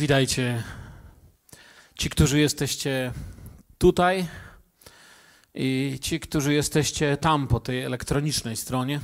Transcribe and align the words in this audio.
Witajcie 0.00 0.62
ci, 1.94 2.10
którzy 2.10 2.40
jesteście 2.40 3.12
tutaj 3.78 4.28
i 5.54 5.98
ci, 6.02 6.20
którzy 6.20 6.54
jesteście 6.54 7.16
tam 7.16 7.48
po 7.48 7.60
tej 7.60 7.82
elektronicznej 7.82 8.56
stronie. 8.56 9.00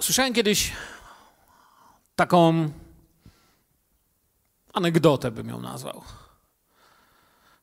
Słyszałem 0.00 0.34
kiedyś 0.34 0.72
taką 2.16 2.70
anegdotę, 4.72 5.30
bym 5.30 5.48
ją 5.48 5.60
nazwał. 5.60 6.02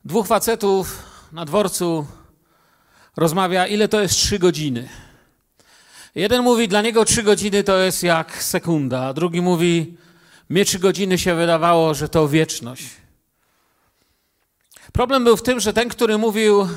Dwóch 0.05 0.27
facetów 0.27 1.03
na 1.31 1.45
dworcu 1.45 2.07
rozmawia, 3.17 3.67
ile 3.67 3.87
to 3.87 4.01
jest 4.01 4.15
trzy 4.15 4.39
godziny. 4.39 4.89
Jeden 6.17 6.43
mówi, 6.43 6.67
dla 6.67 6.81
niego 6.81 7.05
trzy 7.05 7.23
godziny 7.23 7.63
to 7.63 7.77
jest 7.77 8.03
jak 8.03 8.43
sekunda, 8.43 9.13
drugi 9.13 9.41
mówi, 9.41 9.97
mnie 10.49 10.65
trzy 10.65 10.79
godziny 10.79 11.17
się 11.17 11.35
wydawało, 11.35 11.93
że 11.93 12.09
to 12.09 12.27
wieczność. 12.27 12.85
Problem 14.93 15.23
był 15.23 15.37
w 15.37 15.43
tym, 15.43 15.59
że 15.59 15.73
ten, 15.73 15.89
który 15.89 16.17
mówił, 16.17 16.67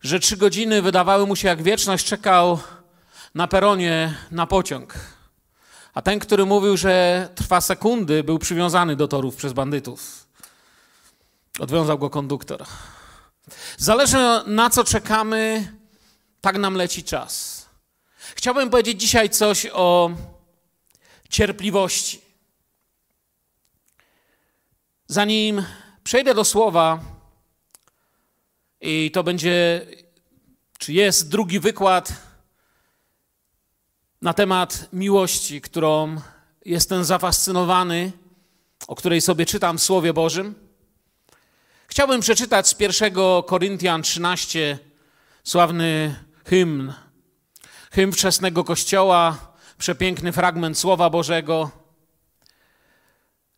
że 0.00 0.20
trzy 0.20 0.36
godziny 0.36 0.82
wydawały 0.82 1.26
mu 1.26 1.36
się 1.36 1.48
jak 1.48 1.62
wieczność, 1.62 2.06
czekał 2.06 2.58
na 3.34 3.48
peronie 3.48 4.14
na 4.30 4.46
pociąg. 4.46 4.94
A 5.94 6.02
ten, 6.02 6.18
który 6.18 6.46
mówił, 6.46 6.76
że 6.76 7.28
trwa 7.34 7.60
sekundy, 7.60 8.24
był 8.24 8.38
przywiązany 8.38 8.96
do 8.96 9.08
torów 9.08 9.36
przez 9.36 9.52
bandytów. 9.52 10.26
Odwiązał 11.58 11.98
go 11.98 12.10
konduktor. 12.10 12.64
Zależy 13.78 14.18
na 14.46 14.70
co 14.70 14.84
czekamy, 14.84 15.72
tak 16.40 16.58
nam 16.58 16.74
leci 16.74 17.04
czas. 17.04 17.57
Chciałbym 18.38 18.70
powiedzieć 18.70 19.00
dzisiaj 19.00 19.30
coś 19.30 19.66
o 19.72 20.10
cierpliwości. 21.28 22.20
Zanim 25.06 25.64
przejdę 26.04 26.34
do 26.34 26.44
słowa, 26.44 27.00
i 28.80 29.10
to 29.10 29.24
będzie, 29.24 29.86
czy 30.78 30.92
jest 30.92 31.28
drugi 31.28 31.60
wykład 31.60 32.12
na 34.22 34.34
temat 34.34 34.88
miłości, 34.92 35.60
którą 35.60 36.20
jestem 36.64 37.04
zafascynowany, 37.04 38.12
o 38.88 38.94
której 38.94 39.20
sobie 39.20 39.46
czytam 39.46 39.78
w 39.78 39.82
Słowie 39.82 40.12
Bożym. 40.12 40.54
Chciałbym 41.86 42.20
przeczytać 42.20 42.68
z 42.68 42.80
1 42.80 43.14
Koryntian 43.46 44.02
13 44.02 44.78
sławny 45.44 46.24
hymn 46.44 46.92
hymn 47.98 48.12
wczesnego 48.12 48.64
kościoła, 48.64 49.38
przepiękny 49.78 50.32
fragment 50.32 50.78
Słowa 50.78 51.10
Bożego. 51.10 51.70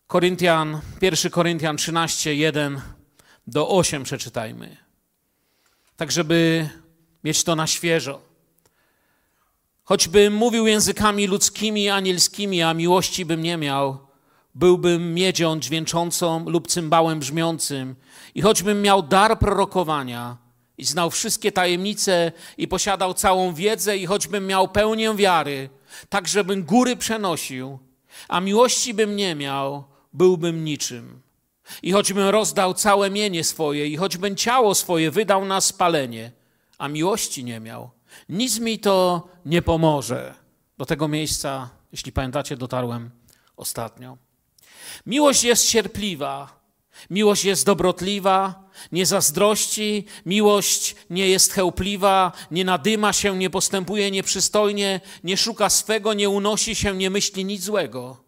Koryntian, 0.07 0.81
1 1.01 1.31
Koryntian 1.31 1.77
13, 1.77 2.35
1 2.35 2.81
do 3.47 3.69
8 3.69 4.05
przeczytajmy. 4.05 4.77
Tak, 5.97 6.13
żeby 6.13 6.69
mieć 7.25 7.45
to 7.45 7.57
na 7.57 7.67
świeżo. 7.67 8.21
Choćbym 9.85 10.35
mówił 10.35 10.67
językami 10.67 11.27
ludzkimi, 11.27 11.89
anielskimi, 11.89 12.63
a 12.63 12.75
miłości 12.75 13.25
bym 13.25 13.43
nie 13.43 13.57
miał, 13.57 13.99
byłbym 14.55 15.15
miedzią 15.15 15.61
dźwięczącą 15.61 16.49
lub 16.49 16.69
cymbałem 16.69 17.19
brzmiącym. 17.19 17.97
I 18.35 18.43
choćbym 18.43 18.83
miał 18.83 19.03
dar 19.03 19.39
prorokowania, 19.39 20.37
i 20.81 20.85
znał 20.85 21.11
wszystkie 21.11 21.53
tajemnice 21.53 22.33
i 22.59 22.69
posiadał 22.69 23.15
całą 23.15 23.55
wiedzę 23.55 23.97
i 23.97 24.07
choćbym 24.07 24.47
miał 24.47 24.69
pełnię 24.69 25.15
wiary, 25.15 25.71
tak 26.09 26.29
żebym 26.29 26.65
góry 26.65 26.97
przenosił, 26.97 27.79
a 28.29 28.41
miłości 28.41 28.95
bym 28.95 29.17
nie 29.17 29.35
miał, 29.35 29.85
byłbym 30.13 30.65
niczym. 30.65 31.23
I 31.83 31.93
choćbym 31.93 32.29
rozdał 32.29 32.75
całe 32.75 33.11
mienie 33.11 33.45
swoje 33.45 33.87
i 33.87 33.97
choćbym 33.97 34.37
ciało 34.37 34.75
swoje 34.75 35.11
wydał 35.11 35.45
na 35.45 35.61
spalenie, 35.61 36.33
a 36.79 36.89
miłości 36.89 37.45
nie 37.45 37.61
miał, 37.61 37.91
nic 38.29 38.59
mi 38.59 38.79
to 38.79 39.29
nie 39.45 39.63
pomoże. 39.63 40.35
Do 40.79 40.87
tego 40.87 41.09
miejsca, 41.09 41.71
jeśli 41.93 42.13
pamiętacie, 42.13 42.57
dotarłem 42.57 43.11
ostatnio. 43.57 44.17
Miłość 45.07 45.45
jest 45.45 45.69
cierpliwa, 45.69 46.60
Miłość 47.11 47.45
jest 47.45 47.67
dobrotliwa, 47.67 48.71
nie 48.93 49.07
zazdrości, 49.07 50.05
miłość 50.27 50.97
nie 51.11 51.29
jest 51.29 51.53
chełpliwa, 51.53 52.33
nie 52.51 52.65
nadyma 52.65 53.13
się, 53.13 53.37
nie 53.37 53.51
postępuje 53.51 54.11
nieprzystojnie, 54.11 55.01
nie 55.25 55.37
szuka 55.37 55.71
swego, 55.71 56.15
nie 56.15 56.29
unosi 56.29 56.75
się, 56.75 56.97
nie 56.97 57.11
myśli 57.11 57.45
nic 57.45 57.63
złego. 57.63 58.25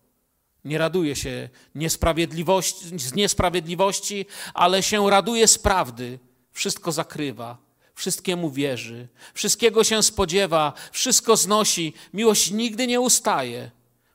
Nie 0.64 0.78
raduje 0.78 1.16
się 1.16 1.48
niesprawiedliwości, 1.74 2.98
z 2.98 3.14
niesprawiedliwości, 3.14 4.26
ale 4.54 4.82
się 4.82 5.10
raduje 5.10 5.48
z 5.48 5.58
prawdy. 5.58 6.18
Wszystko 6.52 6.92
zakrywa, 6.92 7.58
wszystkiemu 7.94 8.50
wierzy, 8.50 9.08
wszystkiego 9.34 9.84
się 9.84 10.02
spodziewa, 10.02 10.72
wszystko 10.92 11.36
znosi. 11.36 11.92
Miłość 12.14 12.50
nigdy 12.50 12.86
nie 12.86 13.00
ustaje, 13.00 13.70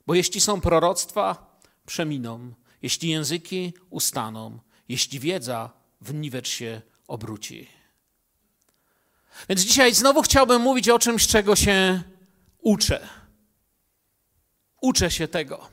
bo 0.07 0.15
jeśli 0.15 0.41
są 0.41 0.61
proroctwa, 0.61 1.57
przeminą 1.85 2.53
jeśli 2.81 3.09
języki 3.09 3.73
ustaną, 3.89 4.59
jeśli 4.89 5.19
wiedza 5.19 5.69
w 6.01 6.13
niwecz 6.13 6.49
się 6.49 6.81
obróci. 7.07 7.67
Więc 9.49 9.61
dzisiaj 9.61 9.93
znowu 9.93 10.21
chciałbym 10.21 10.61
mówić 10.61 10.89
o 10.89 10.99
czymś, 10.99 11.27
czego 11.27 11.55
się 11.55 12.03
uczę. 12.59 13.07
Uczę 14.81 15.11
się 15.11 15.27
tego. 15.27 15.69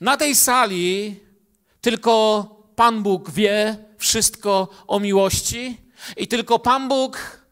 Na 0.00 0.16
tej 0.16 0.34
sali 0.34 1.20
tylko 1.80 2.44
Pan 2.76 3.02
Bóg 3.02 3.30
wie 3.30 3.76
wszystko 3.98 4.68
o 4.86 5.00
miłości 5.00 5.76
i 6.16 6.28
tylko 6.28 6.58
Pan 6.58 6.88
Bóg 6.88 7.42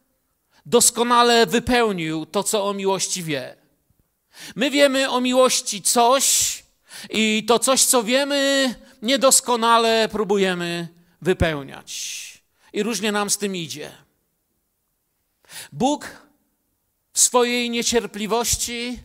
doskonale 0.65 1.45
wypełnił 1.45 2.25
to, 2.25 2.43
co 2.43 2.65
o 2.65 2.73
miłości 2.73 3.23
wie. 3.23 3.55
My 4.55 4.71
wiemy 4.71 5.09
o 5.09 5.21
miłości 5.21 5.81
coś, 5.81 6.56
i 7.09 7.43
to 7.47 7.59
coś, 7.59 7.85
co 7.85 8.03
wiemy, 8.03 8.75
niedoskonale 9.01 10.09
próbujemy 10.11 10.87
wypełniać. 11.21 12.23
I 12.73 12.83
różnie 12.83 13.11
nam 13.11 13.29
z 13.29 13.37
tym 13.37 13.55
idzie. 13.55 13.91
Bóg 15.71 16.07
w 17.13 17.19
swojej 17.19 17.69
niecierpliwości 17.69 18.99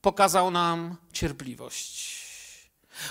pokazał 0.00 0.50
nam 0.50 0.96
cierpliwość. 1.12 2.18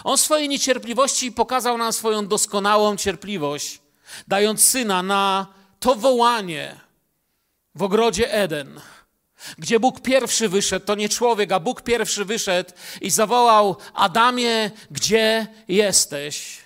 On 0.03 0.17
w 0.17 0.21
swojej 0.21 0.49
niecierpliwości 0.49 1.31
pokazał 1.31 1.77
nam 1.77 1.93
swoją 1.93 2.27
doskonałą 2.27 2.97
cierpliwość, 2.97 3.81
dając 4.27 4.63
syna 4.63 5.03
na 5.03 5.47
to 5.79 5.95
wołanie 5.95 6.79
w 7.75 7.83
ogrodzie 7.83 8.33
Eden 8.33 8.81
gdzie 9.57 9.79
Bóg 9.79 10.01
pierwszy 10.01 10.49
wyszedł, 10.49 10.85
to 10.85 10.95
nie 10.95 11.09
człowiek, 11.09 11.51
a 11.51 11.59
Bóg 11.59 11.81
pierwszy 11.81 12.25
wyszedł 12.25 12.71
i 13.01 13.09
zawołał: 13.09 13.77
Adamie, 13.93 14.71
gdzie 14.91 15.47
jesteś? 15.67 16.57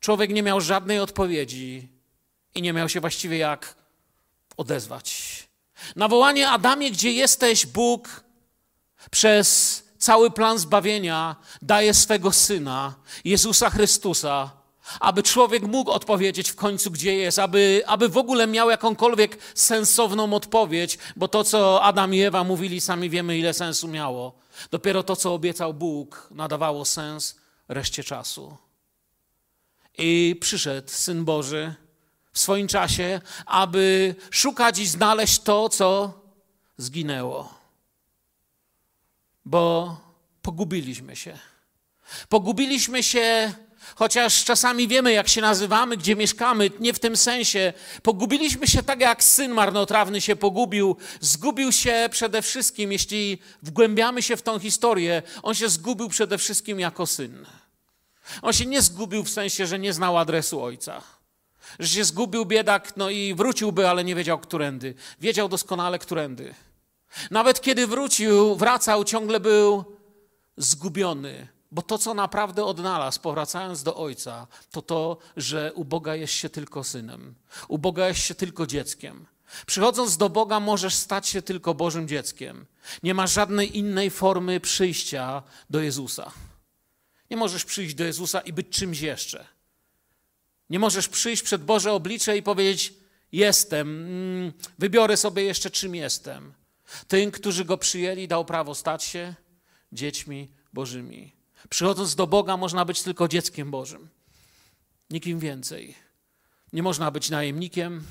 Człowiek 0.00 0.30
nie 0.30 0.42
miał 0.42 0.60
żadnej 0.60 0.98
odpowiedzi 0.98 1.88
i 2.54 2.62
nie 2.62 2.72
miał 2.72 2.88
się 2.88 3.00
właściwie 3.00 3.38
jak 3.38 3.74
odezwać. 4.56 5.48
Na 5.96 6.08
wołanie 6.08 6.48
Adamie, 6.48 6.90
gdzie 6.90 7.12
jesteś, 7.12 7.66
Bóg 7.66 8.24
przez 9.10 9.82
cały 9.98 10.30
plan 10.30 10.58
zbawienia 10.58 11.36
daje 11.62 11.94
swego 11.94 12.32
syna, 12.32 12.94
Jezusa 13.24 13.70
Chrystusa, 13.70 14.57
aby 15.00 15.22
człowiek 15.22 15.62
mógł 15.62 15.90
odpowiedzieć 15.90 16.50
w 16.50 16.54
końcu, 16.54 16.90
gdzie 16.90 17.14
jest, 17.14 17.38
aby, 17.38 17.82
aby 17.86 18.08
w 18.08 18.16
ogóle 18.16 18.46
miał 18.46 18.70
jakąkolwiek 18.70 19.38
sensowną 19.54 20.34
odpowiedź, 20.34 20.98
bo 21.16 21.28
to, 21.28 21.44
co 21.44 21.82
Adam 21.82 22.14
i 22.14 22.20
Ewa 22.20 22.44
mówili, 22.44 22.80
sami 22.80 23.10
wiemy, 23.10 23.38
ile 23.38 23.54
sensu 23.54 23.88
miało. 23.88 24.38
Dopiero 24.70 25.02
to, 25.02 25.16
co 25.16 25.34
obiecał 25.34 25.74
Bóg, 25.74 26.28
nadawało 26.30 26.84
sens 26.84 27.36
reszcie 27.68 28.04
czasu. 28.04 28.56
I 29.98 30.36
przyszedł 30.40 30.88
Syn 30.90 31.24
Boży 31.24 31.74
w 32.32 32.38
swoim 32.38 32.68
czasie, 32.68 33.20
aby 33.46 34.14
szukać 34.30 34.78
i 34.78 34.86
znaleźć 34.86 35.38
to, 35.40 35.68
co 35.68 36.20
zginęło. 36.76 37.54
Bo 39.44 39.96
pogubiliśmy 40.42 41.16
się. 41.16 41.38
Pogubiliśmy 42.28 43.02
się 43.02 43.52
Chociaż 43.96 44.44
czasami 44.44 44.88
wiemy, 44.88 45.12
jak 45.12 45.28
się 45.28 45.40
nazywamy, 45.40 45.96
gdzie 45.96 46.16
mieszkamy, 46.16 46.70
nie 46.80 46.92
w 46.92 46.98
tym 46.98 47.16
sensie. 47.16 47.72
Pogubiliśmy 48.02 48.66
się 48.66 48.82
tak, 48.82 49.00
jak 49.00 49.24
syn 49.24 49.52
marnotrawny 49.52 50.20
się 50.20 50.36
pogubił. 50.36 50.96
Zgubił 51.20 51.72
się 51.72 52.08
przede 52.10 52.42
wszystkim, 52.42 52.92
jeśli 52.92 53.38
wgłębiamy 53.62 54.22
się 54.22 54.36
w 54.36 54.42
tą 54.42 54.58
historię, 54.58 55.22
on 55.42 55.54
się 55.54 55.68
zgubił 55.68 56.08
przede 56.08 56.38
wszystkim 56.38 56.80
jako 56.80 57.06
syn. 57.06 57.46
On 58.42 58.52
się 58.52 58.66
nie 58.66 58.82
zgubił 58.82 59.24
w 59.24 59.30
sensie, 59.30 59.66
że 59.66 59.78
nie 59.78 59.92
znał 59.92 60.18
adresu 60.18 60.62
ojca. 60.62 61.02
Że 61.78 61.88
się 61.88 62.04
zgubił 62.04 62.46
biedak, 62.46 62.96
no 62.96 63.10
i 63.10 63.34
wróciłby, 63.34 63.88
ale 63.88 64.04
nie 64.04 64.14
wiedział 64.14 64.38
którędy. 64.38 64.94
Wiedział 65.20 65.48
doskonale 65.48 65.98
którędy. 65.98 66.54
Nawet 67.30 67.60
kiedy 67.60 67.86
wrócił, 67.86 68.56
wracał, 68.56 69.04
ciągle 69.04 69.40
był 69.40 69.84
zgubiony, 70.56 71.48
bo 71.70 71.82
to, 71.82 71.98
co 71.98 72.14
naprawdę 72.14 72.64
odnalazł, 72.64 73.20
powracając 73.20 73.82
do 73.82 73.96
Ojca, 73.96 74.46
to 74.70 74.82
to, 74.82 75.18
że 75.36 75.72
u 75.74 75.84
Boga 75.84 76.14
jest 76.14 76.32
się 76.32 76.48
tylko 76.48 76.84
synem, 76.84 77.34
u 77.68 77.78
Boga 77.78 78.08
jest 78.08 78.20
się 78.20 78.34
tylko 78.34 78.66
dzieckiem. 78.66 79.26
Przychodząc 79.66 80.16
do 80.16 80.28
Boga, 80.28 80.60
możesz 80.60 80.94
stać 80.94 81.28
się 81.28 81.42
tylko 81.42 81.74
Bożym 81.74 82.08
dzieckiem. 82.08 82.66
Nie 83.02 83.14
ma 83.14 83.26
żadnej 83.26 83.78
innej 83.78 84.10
formy 84.10 84.60
przyjścia 84.60 85.42
do 85.70 85.80
Jezusa. 85.80 86.32
Nie 87.30 87.36
możesz 87.36 87.64
przyjść 87.64 87.94
do 87.94 88.04
Jezusa 88.04 88.40
i 88.40 88.52
być 88.52 88.68
czymś 88.68 89.00
jeszcze. 89.00 89.46
Nie 90.70 90.78
możesz 90.78 91.08
przyjść 91.08 91.42
przed 91.42 91.64
Boże 91.64 91.92
oblicze 91.92 92.36
i 92.36 92.42
powiedzieć: 92.42 92.94
Jestem, 93.32 93.88
mm, 93.88 94.52
wybiorę 94.78 95.16
sobie 95.16 95.42
jeszcze 95.42 95.70
czym 95.70 95.94
jestem. 95.94 96.52
Tym, 97.08 97.30
którzy 97.30 97.64
go 97.64 97.78
przyjęli, 97.78 98.28
dał 98.28 98.44
prawo 98.44 98.74
stać 98.74 99.04
się 99.04 99.34
dziećmi 99.92 100.48
Bożymi. 100.72 101.37
Przychodząc 101.68 102.14
do 102.14 102.26
Boga, 102.26 102.56
można 102.56 102.84
być 102.84 103.02
tylko 103.02 103.28
dzieckiem 103.28 103.70
Bożym. 103.70 104.08
Nikim 105.10 105.38
więcej. 105.38 105.94
Nie 106.72 106.82
można 106.82 107.10
być 107.10 107.30
najemnikiem, 107.30 108.04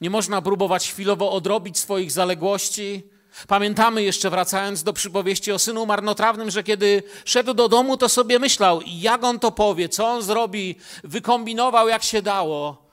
nie 0.00 0.10
można 0.10 0.42
próbować 0.42 0.90
chwilowo 0.90 1.32
odrobić 1.32 1.78
swoich 1.78 2.12
zaległości. 2.12 3.02
Pamiętamy 3.48 4.02
jeszcze, 4.02 4.30
wracając 4.30 4.82
do 4.82 4.92
przypowieści 4.92 5.52
o 5.52 5.58
synu 5.58 5.86
marnotrawnym, 5.86 6.50
że 6.50 6.62
kiedy 6.62 7.02
szedł 7.24 7.54
do 7.54 7.68
domu, 7.68 7.96
to 7.96 8.08
sobie 8.08 8.38
myślał, 8.38 8.80
jak 8.86 9.24
on 9.24 9.38
to 9.38 9.52
powie, 9.52 9.88
co 9.88 10.08
on 10.08 10.22
zrobi, 10.22 10.76
wykombinował 11.04 11.88
jak 11.88 12.02
się 12.02 12.22
dało. 12.22 12.84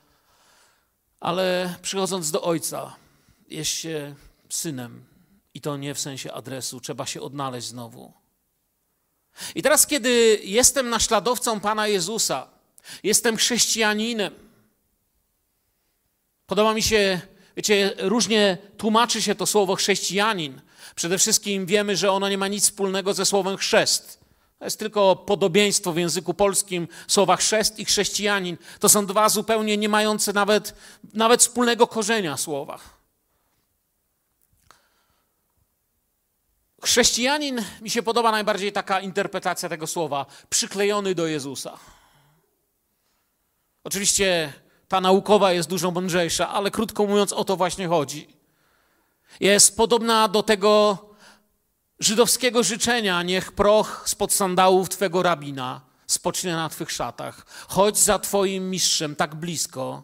Ale 1.20 1.76
przychodząc 1.82 2.32
do 2.32 2.42
ojca, 2.42 2.96
jest 3.50 3.72
się 3.72 4.16
synem. 4.50 5.06
I 5.54 5.62
to 5.62 5.78
nie 5.78 5.94
w 5.94 6.00
sensie 6.00 6.34
adresu, 6.34 6.80
trzeba 6.80 7.06
się 7.06 7.22
odnaleźć 7.22 7.68
znowu. 7.68 8.21
I 9.56 9.62
teraz, 9.62 9.88
kiedy 9.88 10.40
jestem 10.44 10.90
naśladowcą 10.90 11.60
Pana 11.60 11.88
Jezusa, 11.88 12.48
jestem 13.04 13.38
chrześcijaninem, 13.38 14.34
podoba 16.46 16.74
mi 16.74 16.84
się, 16.84 17.22
wiecie, 17.58 17.94
różnie 17.98 18.58
tłumaczy 18.78 19.22
się 19.22 19.36
to 19.36 19.46
słowo 19.46 19.76
chrześcijanin. 19.76 20.62
Przede 20.96 21.18
wszystkim 21.18 21.66
wiemy, 21.66 21.98
że 21.98 22.12
ono 22.12 22.30
nie 22.30 22.38
ma 22.38 22.48
nic 22.48 22.64
wspólnego 22.64 23.14
ze 23.14 23.26
słowem 23.26 23.58
chrzest. 23.58 24.20
To 24.60 24.66
jest 24.66 24.80
tylko 24.80 25.16
podobieństwo 25.16 25.94
w 25.94 25.98
języku 25.98 26.34
polskim 26.34 26.88
słowa 27.08 27.36
chrzest 27.36 27.80
i 27.80 27.86
chrześcijanin. 27.86 28.58
To 28.80 28.90
są 28.90 29.06
dwa 29.06 29.30
zupełnie 29.30 29.78
nie 29.78 29.90
mające 29.90 30.34
nawet, 30.34 30.76
nawet 31.14 31.42
wspólnego 31.42 31.88
korzenia 31.88 32.38
słowa. 32.38 33.01
Chrześcijanin, 36.84 37.64
mi 37.82 37.90
się 37.90 38.04
podoba 38.04 38.32
najbardziej 38.32 38.72
taka 38.72 39.00
interpretacja 39.00 39.70
tego 39.70 39.88
słowa, 39.88 40.26
przyklejony 40.50 41.16
do 41.16 41.28
Jezusa. 41.28 41.78
Oczywiście 43.84 44.54
ta 44.88 45.02
naukowa 45.02 45.52
jest 45.52 45.70
dużo 45.70 45.92
mądrzejsza, 45.92 46.50
ale 46.50 46.72
krótko 46.72 47.06
mówiąc, 47.06 47.34
o 47.34 47.44
to 47.44 47.58
właśnie 47.58 47.88
chodzi. 47.88 48.38
Jest 49.40 49.78
podobna 49.78 50.28
do 50.28 50.44
tego 50.44 50.98
żydowskiego 52.00 52.64
życzenia: 52.64 53.24
niech 53.24 53.52
proch 53.52 54.04
spod 54.06 54.34
sandałów 54.34 54.90
twego 54.90 55.24
rabina 55.24 55.82
spocznie 56.08 56.54
na 56.54 56.70
twych 56.70 56.92
szatach. 56.92 57.46
Chodź 57.68 57.98
za 57.98 58.20
twoim 58.20 58.70
mistrzem 58.70 59.16
tak 59.16 59.36
blisko, 59.36 60.04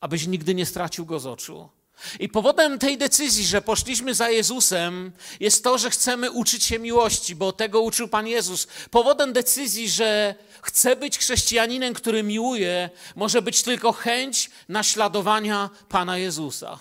abyś 0.00 0.26
nigdy 0.26 0.54
nie 0.54 0.66
stracił 0.66 1.06
go 1.06 1.20
z 1.20 1.26
oczu. 1.26 1.77
I 2.20 2.28
powodem 2.28 2.78
tej 2.78 2.98
decyzji, 2.98 3.46
że 3.46 3.62
poszliśmy 3.62 4.14
za 4.14 4.30
Jezusem, 4.30 5.12
jest 5.40 5.64
to, 5.64 5.78
że 5.78 5.90
chcemy 5.90 6.30
uczyć 6.30 6.64
się 6.64 6.78
miłości, 6.78 7.34
bo 7.34 7.52
tego 7.52 7.80
uczył 7.80 8.08
Pan 8.08 8.26
Jezus. 8.26 8.66
Powodem 8.90 9.32
decyzji, 9.32 9.90
że 9.90 10.34
chcę 10.62 10.96
być 10.96 11.18
chrześcijaninem, 11.18 11.94
który 11.94 12.22
miłuje, 12.22 12.90
może 13.16 13.42
być 13.42 13.62
tylko 13.62 13.92
chęć 13.92 14.50
naśladowania 14.68 15.70
Pana 15.88 16.18
Jezusa. 16.18 16.78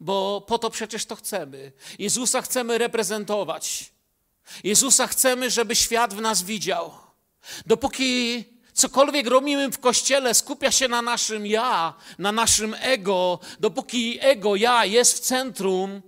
Bo 0.00 0.44
po 0.48 0.58
to 0.58 0.70
przecież 0.70 1.04
to 1.04 1.16
chcemy. 1.16 1.72
Jezusa 1.98 2.42
chcemy 2.42 2.78
reprezentować. 2.78 3.92
Jezusa 4.64 5.06
chcemy, 5.06 5.50
żeby 5.50 5.76
świat 5.76 6.14
w 6.14 6.20
nas 6.20 6.42
widział. 6.42 6.92
Dopóki 7.66 8.44
cokolwiek 8.76 9.26
robimy 9.26 9.70
w 9.72 9.78
kościele, 9.78 10.34
skupia 10.34 10.70
się 10.70 10.88
na 10.88 11.02
naszym 11.02 11.46
ja, 11.46 11.94
na 12.18 12.32
naszym 12.32 12.76
ego, 12.80 13.38
dopóki 13.60 14.18
ego, 14.20 14.56
ja 14.56 14.84
jest 14.84 15.16
w 15.16 15.20
centrum, 15.20 16.02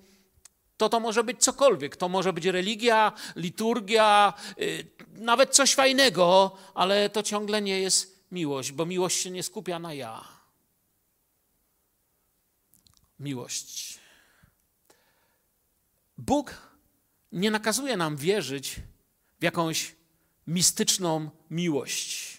to 0.76 0.88
to 0.88 1.00
może 1.00 1.24
być 1.24 1.40
cokolwiek. 1.40 1.96
To 1.96 2.08
może 2.08 2.32
być 2.32 2.44
religia, 2.44 3.12
liturgia, 3.36 4.32
yy, 4.56 4.86
nawet 5.12 5.54
coś 5.54 5.74
fajnego, 5.74 6.56
ale 6.74 7.10
to 7.10 7.22
ciągle 7.22 7.62
nie 7.62 7.80
jest 7.80 8.24
miłość, 8.32 8.72
bo 8.72 8.86
miłość 8.86 9.22
się 9.22 9.30
nie 9.30 9.42
skupia 9.42 9.78
na 9.78 9.94
ja. 9.94 10.24
Miłość. 13.20 13.98
Bóg 16.18 16.54
nie 17.32 17.50
nakazuje 17.50 17.96
nam 17.96 18.16
wierzyć 18.16 18.76
w 19.40 19.44
jakąś 19.44 19.94
mistyczną 20.46 21.30
miłość. 21.50 22.37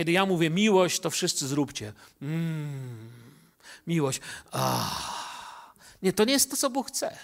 Kiedy 0.00 0.12
ja 0.12 0.26
mówię 0.26 0.50
miłość, 0.50 1.00
to 1.00 1.10
wszyscy 1.10 1.48
zróbcie. 1.48 1.92
Mm, 2.22 3.10
miłość. 3.86 4.20
Ah. 4.52 5.74
Nie, 6.02 6.12
to 6.12 6.24
nie 6.24 6.32
jest 6.32 6.50
to, 6.50 6.56
co 6.56 6.70
Bóg 6.70 6.88
chce. 6.88 7.18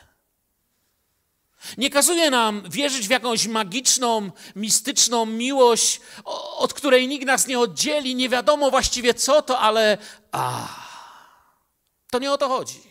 Nie 1.78 1.90
kazuje 1.90 2.30
nam 2.30 2.62
wierzyć 2.70 3.08
w 3.08 3.10
jakąś 3.10 3.46
magiczną, 3.46 4.30
mistyczną 4.56 5.26
miłość, 5.26 6.00
od 6.56 6.74
której 6.74 7.08
nikt 7.08 7.26
nas 7.26 7.46
nie 7.46 7.58
oddzieli, 7.58 8.14
nie 8.14 8.28
wiadomo 8.28 8.70
właściwie 8.70 9.14
co 9.14 9.42
to, 9.42 9.58
ale 9.58 9.98
a, 10.32 10.68
to 12.10 12.18
nie 12.18 12.32
o 12.32 12.38
to 12.38 12.48
chodzi. 12.48 12.82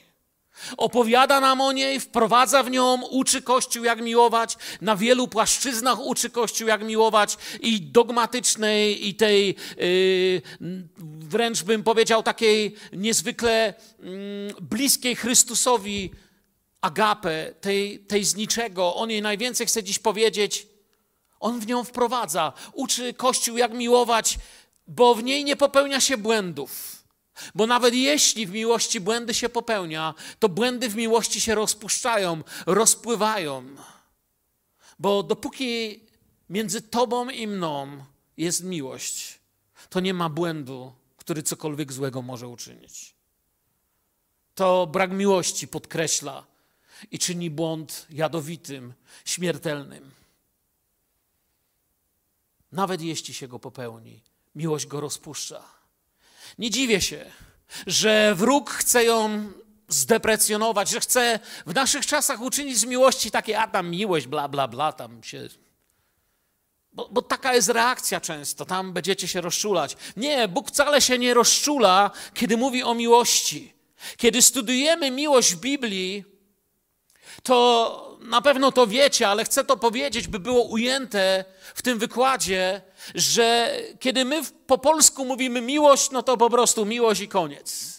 Opowiada 0.78 1.40
nam 1.40 1.62
o 1.62 1.72
niej, 1.72 2.00
wprowadza 2.00 2.63
w 2.63 2.72
nią, 2.72 3.02
uczy 3.02 3.42
Kościół 3.42 3.84
jak 3.84 4.02
miłować, 4.02 4.57
na 4.81 4.96
wielu 4.96 5.28
płaszczyznach 5.28 6.00
uczy 6.00 6.30
Kościół 6.30 6.68
jak 6.68 6.84
miłować 6.84 7.38
i 7.62 7.81
dogmatycznej, 7.81 9.07
i 9.07 9.16
tej 9.16 9.56
yy, 9.78 10.42
wręcz 11.00 11.63
bym 11.63 11.84
powiedział 11.84 12.24
takiej 12.24 12.75
niezwykle 12.94 13.74
yy, 14.00 14.54
bliskiej 14.62 15.16
Chrystusowi 15.16 16.12
agapę, 16.81 17.54
tej, 17.62 18.00
tej 18.00 18.24
z 18.24 18.36
niczego. 18.36 18.96
On 18.96 19.10
jej 19.10 19.22
najwięcej 19.22 19.68
chce 19.68 19.84
dziś 19.84 20.00
powiedzieć. 20.00 20.68
On 21.40 21.60
w 21.60 21.68
nią 21.68 21.84
wprowadza, 21.84 22.53
uczy 22.74 23.13
Kościół 23.13 23.58
jak 23.58 23.74
miłować, 23.74 24.38
bo 24.88 25.15
w 25.15 25.24
niej 25.24 25.44
nie 25.44 25.56
popełnia 25.56 26.01
się 26.01 26.18
błędów. 26.18 26.95
Bo 27.56 27.68
nawet 27.68 27.94
jeśli 27.94 28.48
w 28.48 28.51
miłości 28.51 29.00
błędy 29.00 29.34
się 29.34 29.50
popełnia, 29.50 30.13
to 30.39 30.50
błędy 30.50 30.89
w 30.89 30.96
miłości 30.96 31.42
się 31.42 31.56
rozpuszczają, 31.56 32.44
rozpływają. 32.65 33.65
Bo 35.00 35.24
dopóki 35.24 36.00
między 36.50 36.82
tobą 36.82 37.30
i 37.30 37.48
mną 37.48 38.06
jest 38.38 38.63
miłość, 38.63 39.39
to 39.89 40.00
nie 40.00 40.13
ma 40.13 40.30
błędu, 40.30 40.94
który 41.18 41.44
cokolwiek 41.44 41.94
złego 41.94 42.22
może 42.22 42.48
uczynić. 42.48 43.15
To 44.56 44.88
brak 44.88 45.12
miłości 45.12 45.68
podkreśla 45.68 46.46
i 47.12 47.20
czyni 47.20 47.50
błąd 47.50 48.08
jadowitym, 48.10 48.94
śmiertelnym. 49.25 50.12
Nawet 52.72 53.01
jeśli 53.01 53.34
się 53.34 53.48
go 53.48 53.60
popełni, 53.60 54.22
miłość 54.56 54.88
go 54.88 55.01
rozpuszcza. 55.01 55.75
Nie 56.57 56.69
dziwię 56.69 57.01
się, 57.01 57.25
że 57.88 58.35
wróg 58.35 58.69
chce 58.69 59.03
ją 59.03 59.51
zdeprecjonować, 59.88 60.89
że 60.89 61.00
chce 61.00 61.39
w 61.65 61.74
naszych 61.74 62.05
czasach 62.05 62.41
uczynić 62.41 62.77
z 62.77 62.85
miłości 62.85 63.31
takie, 63.31 63.59
a 63.59 63.67
tam 63.67 63.89
miłość, 63.89 64.27
bla, 64.27 64.47
bla, 64.47 64.67
bla, 64.67 64.93
tam 64.93 65.24
się... 65.24 65.47
Bo, 66.93 67.09
bo 67.12 67.21
taka 67.21 67.53
jest 67.53 67.69
reakcja 67.69 68.21
często, 68.21 68.65
tam 68.65 68.93
będziecie 68.93 69.27
się 69.27 69.41
rozczulać. 69.41 69.97
Nie, 70.17 70.47
Bóg 70.47 70.67
wcale 70.67 71.01
się 71.01 71.17
nie 71.17 71.33
rozczula, 71.33 72.12
kiedy 72.33 72.57
mówi 72.57 72.83
o 72.83 72.93
miłości. 72.93 73.74
Kiedy 74.17 74.41
studujemy 74.41 75.12
miłość 75.12 75.53
w 75.53 75.59
Biblii, 75.59 76.24
to 77.43 78.14
na 78.27 78.41
pewno 78.41 78.72
to 78.72 78.88
wiecie, 78.88 79.27
ale 79.27 79.46
chcę 79.46 79.63
to 79.63 79.77
powiedzieć, 79.77 80.27
by 80.27 80.39
było 80.39 80.63
ujęte 80.63 81.46
w 81.75 81.82
tym 81.82 82.00
wykładzie, 82.00 82.82
że 83.15 83.77
kiedy 84.00 84.25
my 84.25 84.41
po 84.67 84.77
polsku 84.77 85.25
mówimy 85.25 85.62
miłość, 85.62 86.12
no 86.12 86.24
to 86.24 86.38
po 86.38 86.50
prostu 86.50 86.86
miłość 86.86 87.22
i 87.22 87.27
koniec. 87.27 87.96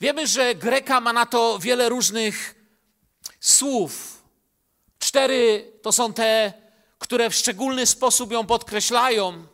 Wiemy, 0.00 0.26
że 0.26 0.54
Greka 0.54 1.00
ma 1.00 1.12
na 1.12 1.26
to 1.26 1.58
wiele 1.58 1.88
różnych 1.88 2.54
słów. 3.40 4.22
Cztery 4.98 5.72
to 5.82 5.92
są 5.92 6.12
te, 6.12 6.52
które 6.98 7.30
w 7.30 7.34
szczególny 7.34 7.86
sposób 7.86 8.32
ją 8.32 8.46
podkreślają. 8.46 9.46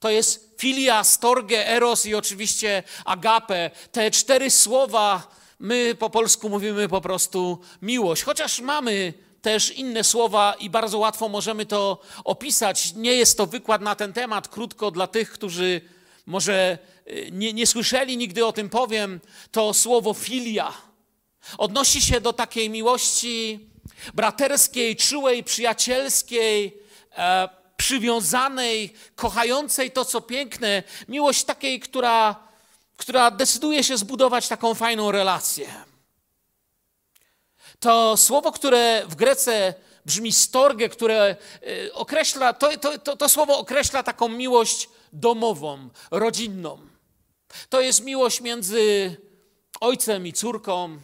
To 0.00 0.10
jest 0.10 0.54
filia, 0.58 1.04
storge, 1.04 1.68
eros 1.68 2.06
i 2.06 2.14
oczywiście 2.14 2.82
agape. 3.04 3.70
Te 3.92 4.10
cztery 4.10 4.50
słowa 4.50 5.28
my 5.58 5.94
po 5.94 6.10
polsku 6.10 6.48
mówimy 6.48 6.88
po 6.88 7.00
prostu 7.00 7.58
miłość. 7.82 8.22
Chociaż 8.22 8.60
mamy 8.60 9.14
też 9.42 9.70
inne 9.70 10.04
słowa 10.04 10.54
i 10.60 10.70
bardzo 10.70 10.98
łatwo 10.98 11.28
możemy 11.28 11.66
to 11.66 12.00
opisać. 12.24 12.94
Nie 12.94 13.14
jest 13.14 13.36
to 13.36 13.46
wykład 13.46 13.82
na 13.82 13.94
ten 13.94 14.12
temat, 14.12 14.48
krótko 14.48 14.90
dla 14.90 15.06
tych, 15.06 15.32
którzy 15.32 15.80
może 16.26 16.78
y, 17.08 17.28
nie, 17.32 17.52
nie 17.52 17.66
słyszeli 17.66 18.16
nigdy 18.16 18.46
o 18.46 18.52
tym 18.52 18.68
powiem. 18.70 19.20
To 19.50 19.74
słowo 19.74 20.14
filia 20.14 20.72
odnosi 21.58 22.02
się 22.02 22.20
do 22.20 22.32
takiej 22.32 22.70
miłości 22.70 23.60
braterskiej, 24.14 24.96
czułej, 24.96 25.44
przyjacielskiej, 25.44 26.78
e, 27.16 27.48
przywiązanej, 27.76 28.94
kochającej 29.14 29.90
to, 29.90 30.04
co 30.04 30.20
piękne. 30.20 30.82
Miłość 31.08 31.44
takiej, 31.44 31.80
która, 31.80 32.36
która 32.96 33.30
decyduje 33.30 33.84
się 33.84 33.96
zbudować 33.96 34.48
taką 34.48 34.74
fajną 34.74 35.10
relację. 35.10 35.74
To 37.80 38.16
słowo, 38.16 38.52
które 38.52 39.02
w 39.08 39.14
Grece 39.14 39.74
brzmi 40.06 40.32
storge, 40.32 40.88
które 40.88 41.36
e, 41.62 41.92
określa, 41.92 42.52
to, 42.52 42.78
to, 42.78 42.98
to, 42.98 43.16
to 43.16 43.28
słowo 43.28 43.58
określa 43.58 44.02
taką 44.02 44.28
miłość 44.28 44.88
domową, 45.12 45.88
rodzinną. 46.10 46.78
To 47.68 47.80
jest 47.80 48.04
miłość 48.04 48.40
między 48.40 49.16
ojcem 49.80 50.26
i 50.26 50.32
córką. 50.32 51.00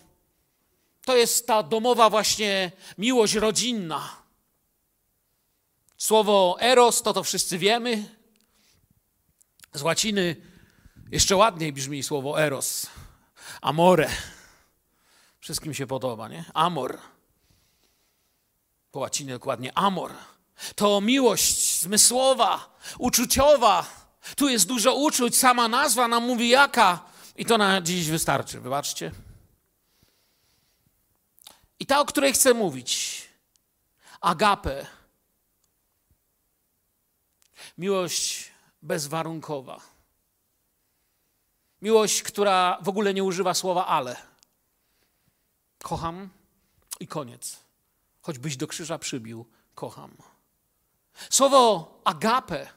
To 1.04 1.16
jest 1.16 1.46
ta 1.46 1.62
domowa 1.62 2.10
właśnie 2.10 2.72
miłość 2.98 3.34
rodzinna. 3.34 4.16
Słowo 5.96 6.56
eros 6.60 7.02
to 7.02 7.12
to 7.12 7.22
wszyscy 7.22 7.58
wiemy. 7.58 8.16
Z 9.72 9.82
łaciny 9.82 10.36
jeszcze 11.10 11.36
ładniej 11.36 11.72
brzmi 11.72 12.02
słowo 12.02 12.42
eros. 12.42 12.86
Amore. 13.60 14.10
Wszystkim 15.40 15.74
się 15.74 15.86
podoba, 15.86 16.28
nie? 16.28 16.44
Amor. 16.54 16.98
Po 18.90 18.98
łacinie 18.98 19.32
dokładnie 19.32 19.78
amor. 19.78 20.12
To 20.74 21.00
miłość 21.00 21.80
zmysłowa, 21.80 22.78
uczuciowa. 22.98 23.86
Tu 24.36 24.48
jest 24.48 24.66
dużo 24.66 24.94
uczuć, 24.94 25.38
sama 25.38 25.68
nazwa 25.68 26.08
nam 26.08 26.26
mówi 26.26 26.48
jaka. 26.48 27.04
I 27.36 27.46
to 27.46 27.58
na 27.58 27.80
dziś 27.80 28.10
wystarczy, 28.10 28.60
wybaczcie. 28.60 29.12
I 31.78 31.86
ta, 31.86 32.00
o 32.00 32.04
której 32.04 32.32
chcę 32.32 32.54
mówić, 32.54 33.22
agape, 34.20 34.86
miłość 37.78 38.50
bezwarunkowa. 38.82 39.80
Miłość, 41.82 42.22
która 42.22 42.78
w 42.82 42.88
ogóle 42.88 43.14
nie 43.14 43.24
używa 43.24 43.54
słowa 43.54 43.86
ale. 43.86 44.16
Kocham 45.82 46.28
i 47.00 47.06
koniec. 47.06 47.56
Choćbyś 48.22 48.56
do 48.56 48.66
krzyża 48.66 48.98
przybił, 48.98 49.46
kocham. 49.74 50.16
Słowo 51.30 51.94
agape, 52.04 52.68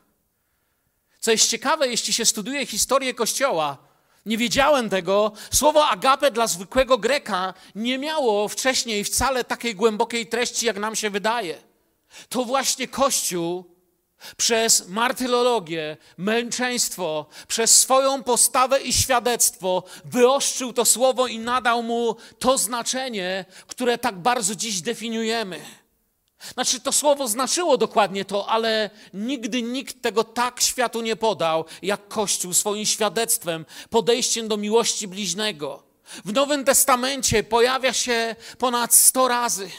co 1.19 1.31
jest 1.31 1.49
ciekawe, 1.49 1.87
jeśli 1.87 2.13
się 2.13 2.25
studuje 2.25 2.65
historię 2.65 3.13
Kościoła, 3.13 3.77
nie 4.25 4.37
wiedziałem 4.37 4.89
tego. 4.89 5.31
Słowo 5.51 5.87
agape 5.87 6.31
dla 6.31 6.47
zwykłego 6.47 6.97
Greka 6.97 7.53
nie 7.75 7.97
miało 7.97 8.47
wcześniej 8.47 9.03
wcale 9.03 9.43
takiej 9.43 9.75
głębokiej 9.75 10.27
treści, 10.27 10.65
jak 10.65 10.77
nam 10.77 10.95
się 10.95 11.09
wydaje. 11.09 11.61
To 12.29 12.45
właśnie 12.45 12.87
Kościół 12.87 13.72
przez 14.37 14.87
martyrologię, 14.87 15.97
męczeństwo, 16.17 17.25
przez 17.47 17.81
swoją 17.81 18.23
postawę 18.23 18.81
i 18.81 18.93
świadectwo 18.93 19.83
wyostrzył 20.05 20.73
to 20.73 20.85
słowo 20.85 21.27
i 21.27 21.39
nadał 21.39 21.83
mu 21.83 22.15
to 22.39 22.57
znaczenie, 22.57 23.45
które 23.67 23.97
tak 23.97 24.19
bardzo 24.19 24.55
dziś 24.55 24.81
definiujemy. 24.81 25.59
Znaczy, 26.53 26.79
to 26.79 26.91
słowo 26.91 27.27
znaczyło 27.27 27.77
dokładnie 27.77 28.25
to, 28.25 28.49
ale 28.49 28.89
nigdy 29.13 29.61
nikt 29.61 30.01
tego 30.01 30.23
tak 30.23 30.61
światu 30.61 31.01
nie 31.01 31.15
podał, 31.15 31.65
jak 31.81 32.07
Kościół 32.07 32.53
swoim 32.53 32.85
świadectwem, 32.85 33.65
podejściem 33.89 34.47
do 34.47 34.57
miłości 34.57 35.07
bliźnego. 35.07 35.83
W 36.25 36.33
Nowym 36.33 36.65
Testamencie 36.65 37.43
pojawia 37.43 37.93
się 37.93 38.35
ponad 38.57 38.93
100 38.93 39.27
razy, 39.27 39.69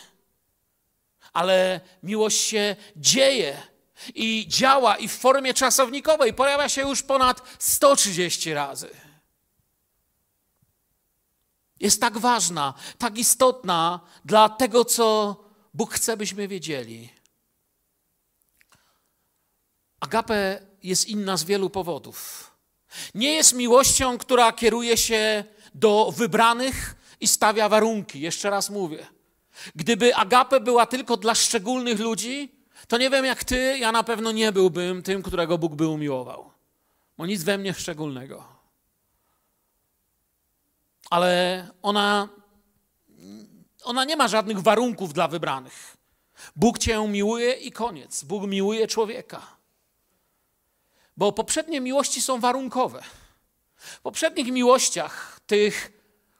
ale 1.32 1.80
miłość 2.02 2.40
się 2.40 2.76
dzieje 2.96 3.73
i 4.14 4.48
działa 4.48 4.96
i 4.96 5.08
w 5.08 5.12
formie 5.12 5.54
czasownikowej 5.54 6.34
pojawia 6.34 6.68
się 6.68 6.82
już 6.82 7.02
ponad 7.02 7.42
130 7.58 8.54
razy. 8.54 8.90
Jest 11.80 12.00
tak 12.00 12.18
ważna, 12.18 12.74
tak 12.98 13.18
istotna 13.18 14.00
dla 14.24 14.48
tego, 14.48 14.84
co 14.84 15.36
Bóg 15.74 15.94
chce, 15.94 16.16
byśmy 16.16 16.48
wiedzieli. 16.48 17.10
Agape 20.00 20.66
jest 20.82 21.08
inna 21.08 21.36
z 21.36 21.44
wielu 21.44 21.70
powodów. 21.70 22.50
Nie 23.14 23.32
jest 23.32 23.52
miłością, 23.52 24.18
która 24.18 24.52
kieruje 24.52 24.96
się 24.96 25.44
do 25.74 26.12
wybranych 26.16 26.96
i 27.20 27.28
stawia 27.28 27.68
warunki. 27.68 28.20
Jeszcze 28.20 28.50
raz 28.50 28.70
mówię. 28.70 29.06
Gdyby 29.74 30.16
agape 30.16 30.60
była 30.60 30.86
tylko 30.86 31.16
dla 31.16 31.34
szczególnych 31.34 32.00
ludzi, 32.00 32.52
to 32.88 32.98
nie 32.98 33.10
wiem 33.10 33.24
jak 33.24 33.44
ty, 33.44 33.78
ja 33.78 33.92
na 33.92 34.02
pewno 34.02 34.32
nie 34.32 34.52
byłbym 34.52 35.02
tym, 35.02 35.22
którego 35.22 35.58
Bóg 35.58 35.74
by 35.74 35.88
umiłował. 35.88 36.50
Bo 37.18 37.26
nic 37.26 37.42
we 37.42 37.58
mnie 37.58 37.74
szczególnego. 37.74 38.44
Ale 41.10 41.68
ona 41.82 42.28
ona 43.84 44.04
nie 44.04 44.16
ma 44.16 44.28
żadnych 44.28 44.60
warunków 44.60 45.12
dla 45.12 45.28
wybranych. 45.28 45.96
Bóg 46.56 46.78
cię 46.78 47.08
miłuje 47.08 47.52
i 47.52 47.72
koniec. 47.72 48.24
Bóg 48.24 48.46
miłuje 48.46 48.86
człowieka. 48.86 49.56
Bo 51.16 51.32
poprzednie 51.32 51.80
miłości 51.80 52.22
są 52.22 52.40
warunkowe. 52.40 53.02
W 53.76 54.00
poprzednich 54.00 54.52
miłościach, 54.52 55.40
tych, 55.46 55.92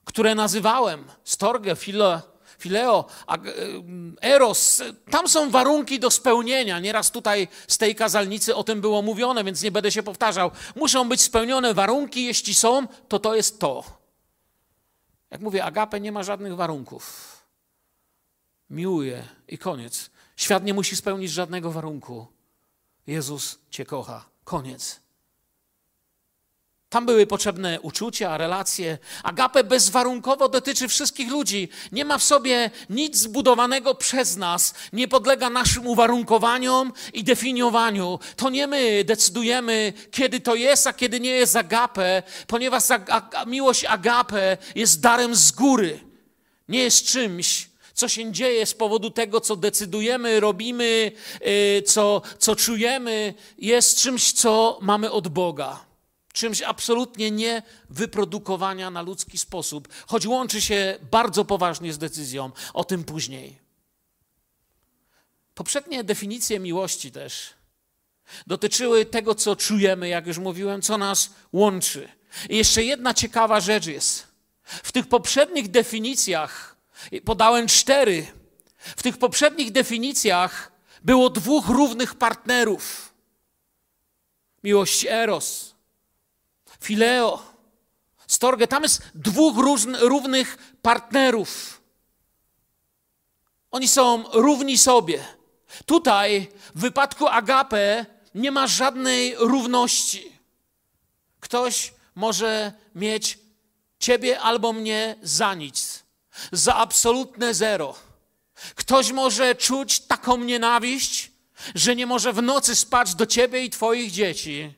które 0.05 0.35
nazywałem, 0.35 1.05
storge, 1.25 1.77
filo, 1.77 2.23
fileo, 2.59 3.05
eros, 4.21 4.83
tam 5.11 5.29
są 5.29 5.51
warunki 5.51 6.01
do 6.01 6.11
spełnienia. 6.11 6.81
Nieraz 6.81 7.11
tutaj 7.11 7.49
z 7.69 7.79
tej 7.79 7.95
kazalnicy 7.95 8.55
o 8.55 8.65
tym 8.65 8.81
było 8.81 9.03
mówione, 9.03 9.45
więc 9.45 9.63
nie 9.63 9.71
będę 9.71 9.93
się 9.93 10.03
powtarzał. 10.03 10.51
Muszą 10.77 11.09
być 11.09 11.23
spełnione 11.23 11.75
warunki, 11.75 12.25
jeśli 12.25 12.55
są, 12.55 12.87
to 13.09 13.19
to 13.19 13.35
jest 13.35 13.61
to. 13.61 13.85
Jak 15.31 15.41
mówię, 15.41 15.65
agape 15.65 16.01
nie 16.01 16.13
ma 16.13 16.23
żadnych 16.23 16.57
warunków 16.57 17.35
miłuje 18.71 19.29
i 19.49 19.59
koniec. 19.59 20.11
Świat 20.37 20.65
nie 20.65 20.75
musi 20.75 20.97
spełnić 20.97 21.31
żadnego 21.31 21.71
warunku. 21.71 22.27
Jezus 23.07 23.59
Cię 23.71 23.85
kocha. 23.85 24.25
Koniec. 24.45 25.01
Tam 26.95 27.07
były 27.07 27.27
potrzebne 27.27 27.81
uczucia, 27.81 28.39
relacje. 28.39 28.99
Agape 29.23 29.65
bezwarunkowo 29.65 30.49
dotyczy 30.49 30.89
wszystkich 30.89 31.31
ludzi. 31.31 31.69
Nie 31.93 32.05
ma 32.05 32.19
w 32.19 32.23
sobie 32.23 32.71
nic 32.91 33.17
zbudowanego 33.17 33.95
przez 33.95 34.37
nas, 34.37 34.75
nie 34.93 35.09
podlega 35.09 35.51
naszym 35.51 35.87
uwarunkowaniom 35.87 36.93
i 37.13 37.25
definiowaniu. 37.25 38.19
To 38.37 38.51
nie 38.51 38.67
my 38.67 39.05
decydujemy, 39.05 39.93
kiedy 40.11 40.41
to 40.41 40.55
jest, 40.55 40.87
a 40.87 40.93
kiedy 40.93 41.21
nie 41.21 41.31
jest 41.31 41.57
agape, 41.57 42.23
ponieważ 42.47 42.83
miłość 43.47 43.85
agape 43.85 44.57
jest 44.75 45.01
darem 45.01 45.35
z 45.35 45.53
góry. 45.53 46.01
Nie 46.69 46.83
jest 46.83 47.07
czymś, 47.07 47.69
co 47.95 48.09
się 48.09 48.33
dzieje 48.33 48.67
z 48.67 48.75
powodu 48.75 49.11
tego, 49.11 49.41
co 49.41 49.57
decydujemy, 49.57 50.41
robimy, 50.41 51.13
y, 51.47 51.83
co, 51.83 52.23
co 52.39 52.57
czujemy, 52.57 53.35
jest 53.59 54.01
czymś, 54.01 54.33
co 54.33 54.79
mamy 54.83 55.11
od 55.11 55.29
Boga. 55.29 55.94
Czymś 56.35 56.63
absolutnie 56.63 57.31
nie 57.31 57.63
wyprodukowania 57.91 58.91
na 58.91 59.03
ludzki 59.03 59.39
sposób, 59.39 59.89
choć 60.07 60.27
łączy 60.27 60.61
się 60.61 60.99
bardzo 61.11 61.45
poważnie 61.45 61.93
z 61.93 61.99
decyzją. 61.99 62.51
O 62.75 62.85
tym 62.85 63.05
później. 63.05 63.59
Poprzednie 65.55 66.05
definicje 66.05 66.61
miłości 66.61 67.13
też 67.13 67.55
dotyczyły 68.47 69.05
tego, 69.05 69.35
co 69.35 69.57
czujemy, 69.57 70.09
jak 70.09 70.27
już 70.27 70.39
mówiłem, 70.39 70.83
co 70.83 70.99
nas 70.99 71.31
łączy. 71.53 72.09
I 72.49 72.57
jeszcze 72.57 72.85
jedna 72.85 73.15
ciekawa 73.15 73.61
rzecz 73.61 73.87
jest. 73.87 74.27
W 74.65 74.93
tych 74.93 75.09
poprzednich 75.09 75.71
definicjach 75.71 76.75
Podałem 77.25 77.67
cztery. 77.67 78.27
W 78.79 79.03
tych 79.03 79.19
poprzednich 79.19 79.73
definicjach 79.73 80.73
było 81.03 81.31
dwóch 81.31 81.69
równych 81.69 82.15
partnerów. 82.15 83.15
Miłość 84.65 85.07
Eros, 85.07 85.74
Fileo, 86.85 87.43
Storge. 88.27 88.67
Tam 88.67 88.83
jest 88.83 89.03
dwóch 89.15 89.57
równych 90.01 90.75
partnerów. 90.83 91.81
Oni 93.71 93.89
są 93.89 94.25
równi 94.33 94.79
sobie. 94.79 95.25
Tutaj 95.87 96.49
w 96.75 96.81
wypadku 96.81 97.27
Agape 97.29 98.07
nie 98.35 98.51
ma 98.51 98.67
żadnej 98.67 99.35
równości. 99.39 100.33
Ktoś 101.41 101.95
może 102.15 102.73
mieć 102.95 103.39
ciebie 103.99 104.41
albo 104.41 104.73
mnie 104.73 105.17
za 105.23 105.55
nic 105.55 106.05
za 106.53 106.75
absolutne 106.75 107.55
zero. 107.55 107.95
Ktoś 108.75 109.13
może 109.13 109.55
czuć 109.55 110.01
taką 110.01 110.37
nienawiść, 110.37 111.31
że 111.75 111.97
nie 111.97 112.07
może 112.07 112.33
w 112.33 112.43
nocy 112.43 112.77
spać 112.77 113.15
do 113.15 113.27
ciebie 113.27 113.65
i 113.65 113.71
twoich 113.71 114.11
dzieci. 114.11 114.75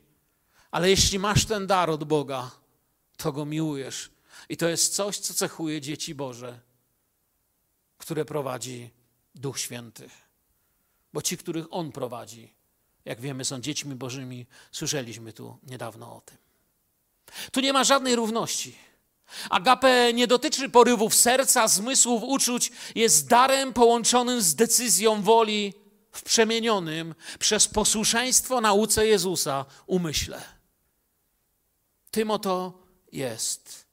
Ale 0.77 0.91
jeśli 0.91 1.19
masz 1.19 1.45
ten 1.45 1.67
dar 1.67 1.91
od 1.91 2.05
Boga, 2.05 2.51
to 3.17 3.33
go 3.33 3.45
miłujesz. 3.45 4.11
I 4.49 4.57
to 4.57 4.69
jest 4.69 4.95
coś, 4.95 5.19
co 5.19 5.35
cechuje 5.35 5.81
dzieci 5.81 6.15
Boże, 6.15 6.61
które 7.99 8.25
prowadzi 8.25 8.91
Duch 9.35 9.59
Święty. 9.59 10.11
Bo 11.13 11.23
ci, 11.23 11.39
których 11.39 11.67
On 11.71 11.93
prowadzi, 11.93 12.55
jak 13.05 13.21
wiemy, 13.21 13.45
są 13.45 13.61
dziećmi 13.61 13.95
Bożymi. 13.95 14.47
Słyszeliśmy 14.73 15.33
tu 15.33 15.59
niedawno 15.63 16.17
o 16.17 16.21
tym. 16.21 16.39
Tu 17.53 17.61
nie 17.61 17.73
ma 17.73 17.85
żadnej 17.85 18.17
równości. 18.17 18.79
Agape 19.51 20.13
nie 20.13 20.27
dotyczy 20.27 20.69
porywów 20.69 21.15
serca, 21.15 21.69
zmysłów, 21.69 22.23
uczuć, 22.23 22.73
jest 22.95 23.29
darem 23.29 23.73
połączonym 23.73 24.43
z 24.43 24.55
decyzją 24.55 25.23
woli 25.23 25.75
w 26.13 26.23
przemienionym 26.23 27.15
przez 27.39 27.69
posłuszeństwo 27.69 28.61
nauce 28.61 29.07
Jezusa 29.07 29.65
umyśle. 29.87 30.56
Tym 32.17 32.31
oto 32.31 32.73
jest. 33.13 33.87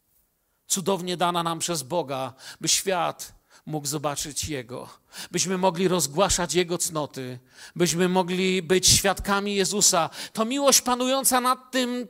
Cudownie 0.67 1.17
dana 1.17 1.43
nam 1.43 1.59
przez 1.59 1.83
Boga, 1.83 2.33
by 2.61 2.67
świat 2.67 3.33
mógł 3.65 3.87
zobaczyć 3.87 4.49
Jego, 4.49 4.89
byśmy 5.31 5.57
mogli 5.57 5.87
rozgłaszać 5.87 6.53
Jego 6.53 6.77
cnoty, 6.77 7.39
byśmy 7.75 8.09
mogli 8.09 8.61
być 8.61 8.87
świadkami 8.87 9.55
Jezusa. 9.55 10.09
To 10.33 10.45
miłość 10.45 10.81
panująca 10.81 11.41
nad 11.41 11.71
tym, 11.71 12.07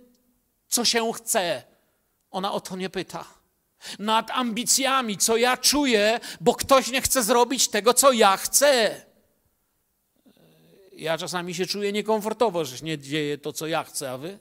co 0.68 0.86
się 0.86 1.14
chce. 1.14 1.64
Ona 2.32 2.52
o 2.52 2.60
to 2.62 2.76
nie 2.76 2.90
pyta. 2.90 3.26
Nad 4.00 4.32
ambicjami, 4.32 5.18
co 5.18 5.38
ja 5.38 5.58
czuję, 5.58 6.20
bo 6.42 6.56
ktoś 6.56 6.88
nie 6.92 7.02
chce 7.02 7.24
zrobić 7.24 7.68
tego, 7.68 7.94
co 7.94 8.12
ja 8.12 8.38
chcę. 8.38 9.02
Ja 10.92 11.18
czasami 11.18 11.56
się 11.56 11.66
czuję 11.66 11.92
niekomfortowo, 11.92 12.66
że 12.66 12.78
się 12.78 12.86
nie 12.86 13.00
dzieje 13.00 13.38
to, 13.38 13.54
co 13.54 13.68
ja 13.68 13.84
chcę, 13.84 14.12
a 14.12 14.18
wy? 14.18 14.40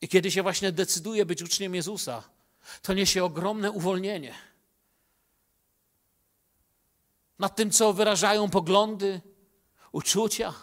I 0.00 0.08
kiedy 0.08 0.30
się 0.30 0.42
właśnie 0.42 0.72
decyduję 0.72 1.26
być 1.26 1.42
uczniem 1.42 1.74
Jezusa, 1.74 2.22
to 2.82 2.94
niesie 2.94 3.24
ogromne 3.24 3.70
uwolnienie. 3.70 4.34
Nad 7.38 7.56
tym, 7.56 7.70
co 7.70 7.92
wyrażają 7.92 8.50
poglądy, 8.50 9.20
uczucia, 9.92 10.54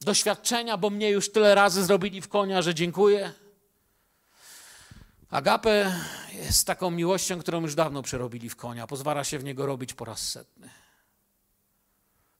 doświadczenia, 0.00 0.76
bo 0.76 0.90
mnie 0.90 1.10
już 1.10 1.32
tyle 1.32 1.54
razy 1.54 1.84
zrobili 1.84 2.20
w 2.20 2.28
konia, 2.28 2.62
że 2.62 2.74
dziękuję. 2.74 3.32
Agape 5.30 6.00
jest 6.32 6.66
taką 6.66 6.90
miłością, 6.90 7.40
którą 7.40 7.60
już 7.60 7.74
dawno 7.74 8.02
przerobili 8.02 8.48
w 8.48 8.56
konia. 8.56 8.86
Pozwala 8.86 9.24
się 9.24 9.38
w 9.38 9.44
niego 9.44 9.66
robić 9.66 9.94
po 9.94 10.04
raz 10.04 10.28
setny. 10.28 10.70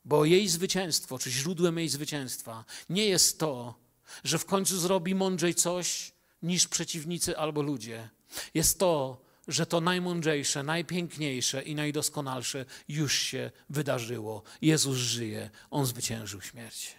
Bo 0.05 0.25
jej 0.25 0.49
zwycięstwo, 0.49 1.19
czy 1.19 1.31
źródłem 1.31 1.79
jej 1.79 1.89
zwycięstwa, 1.89 2.65
nie 2.89 3.07
jest 3.07 3.39
to, 3.39 3.82
że 4.25 4.39
w 4.39 4.45
końcu 4.45 4.79
zrobi 4.79 5.15
mądrzej 5.15 5.55
coś 5.55 6.13
niż 6.43 6.69
przeciwnicy 6.69 7.39
albo 7.39 7.63
ludzie. 7.63 8.09
Jest 8.55 8.79
to, 8.79 9.23
że 9.49 9.67
to 9.67 9.81
najmądrzejsze, 9.81 10.63
najpiękniejsze 10.63 11.63
i 11.63 11.75
najdoskonalsze 11.75 12.65
już 12.89 13.19
się 13.19 13.51
wydarzyło. 13.71 14.43
Jezus 14.63 14.97
żyje, 14.97 15.51
On 15.71 15.87
zwyciężył 15.87 16.41
śmierć. 16.41 16.95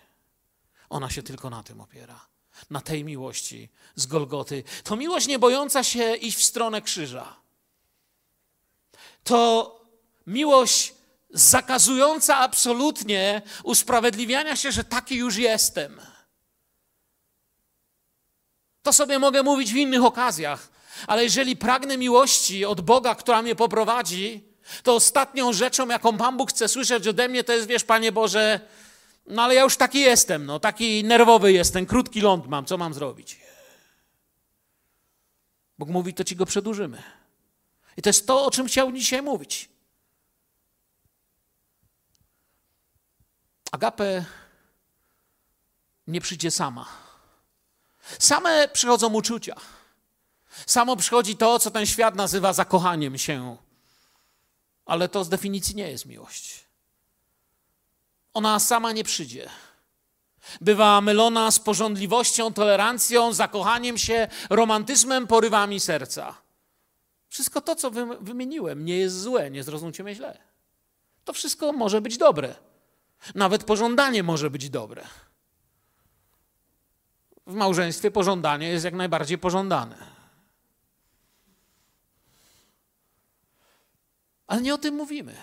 Ona 0.89 1.09
się 1.09 1.23
tylko 1.23 1.49
na 1.49 1.63
tym 1.63 1.81
opiera. 1.81 2.25
Na 2.69 2.81
tej 2.81 3.03
miłości 3.03 3.69
z 3.95 4.05
Golgoty. 4.05 4.63
To 4.83 4.95
miłość 4.95 5.27
nie 5.27 5.39
bojąca 5.39 5.83
się 5.83 6.15
iść 6.15 6.37
w 6.37 6.43
stronę 6.43 6.81
krzyża. 6.81 7.35
To 9.23 9.71
miłość 10.27 10.93
zakazująca 11.29 12.37
absolutnie 12.37 13.41
usprawiedliwiania 13.63 14.55
się, 14.55 14.71
że 14.71 14.83
taki 14.83 15.15
już 15.15 15.37
jestem. 15.37 16.01
To 18.83 18.93
sobie 18.93 19.19
mogę 19.19 19.43
mówić 19.43 19.73
w 19.73 19.75
innych 19.75 20.03
okazjach, 20.03 20.69
ale 21.07 21.23
jeżeli 21.23 21.55
pragnę 21.55 21.97
miłości 21.97 22.65
od 22.65 22.81
Boga, 22.81 23.15
która 23.15 23.41
mnie 23.41 23.55
poprowadzi, 23.55 24.43
to 24.83 24.95
ostatnią 24.95 25.53
rzeczą, 25.53 25.87
jaką 25.87 26.17
Pan 26.17 26.37
Bóg 26.37 26.49
chce 26.49 26.67
słyszeć 26.67 27.07
ode 27.07 27.27
mnie, 27.27 27.43
to 27.43 27.53
jest, 27.53 27.67
wiesz, 27.67 27.83
Panie 27.83 28.11
Boże, 28.11 28.59
no 29.27 29.41
ale 29.41 29.55
ja 29.55 29.63
już 29.63 29.77
taki 29.77 29.99
jestem, 29.99 30.45
no, 30.45 30.59
taki 30.59 31.03
nerwowy 31.03 31.51
jestem, 31.51 31.85
krótki 31.85 32.21
ląd 32.21 32.47
mam, 32.47 32.65
co 32.65 32.77
mam 32.77 32.93
zrobić? 32.93 33.39
Bóg 35.77 35.89
mówi, 35.89 36.13
to 36.13 36.23
ci 36.23 36.35
go 36.35 36.45
przedłużymy. 36.45 37.03
I 37.97 38.01
to 38.01 38.09
jest 38.09 38.27
to, 38.27 38.45
o 38.45 38.51
czym 38.51 38.67
chciałbym 38.67 38.97
dzisiaj 38.97 39.21
mówić. 39.21 39.69
Agape 43.71 44.25
nie 46.07 46.21
przyjdzie 46.21 46.51
sama. 46.51 47.02
Same 48.19 48.67
przychodzą 48.67 49.13
uczucia. 49.13 49.55
Samo 50.65 50.95
przychodzi 50.95 51.37
to, 51.37 51.59
co 51.59 51.71
ten 51.71 51.85
świat 51.85 52.15
nazywa 52.15 52.53
zakochaniem 52.53 53.17
się. 53.17 53.57
Ale 54.85 55.09
to 55.09 55.23
z 55.23 55.29
definicji 55.29 55.75
nie 55.75 55.91
jest 55.91 56.05
miłość. 56.05 56.65
Ona 58.33 58.59
sama 58.59 58.91
nie 58.91 59.03
przyjdzie. 59.03 59.49
Bywa 60.61 61.01
mylona 61.01 61.51
z 61.51 61.59
porządliwością, 61.59 62.53
tolerancją, 62.53 63.33
zakochaniem 63.33 63.97
się, 63.97 64.27
romantyzmem, 64.49 65.27
porywami 65.27 65.79
serca. 65.79 66.35
Wszystko 67.29 67.61
to, 67.61 67.75
co 67.75 67.91
wymieniłem, 68.21 68.85
nie 68.85 68.97
jest 68.97 69.21
złe, 69.21 69.51
nie 69.51 69.63
zrozumcie 69.63 70.03
mnie 70.03 70.15
źle. 70.15 70.37
To 71.25 71.33
wszystko 71.33 71.73
może 71.73 72.01
być 72.01 72.17
dobre. 72.17 72.55
Nawet 73.35 73.63
pożądanie 73.63 74.23
może 74.23 74.49
być 74.49 74.69
dobre. 74.69 75.07
W 77.47 77.53
małżeństwie 77.53 78.11
pożądanie 78.11 78.69
jest 78.69 78.85
jak 78.85 78.93
najbardziej 78.93 79.37
pożądane. 79.37 79.97
Ale 84.47 84.61
nie 84.61 84.73
o 84.73 84.77
tym 84.77 84.95
mówimy. 84.95 85.35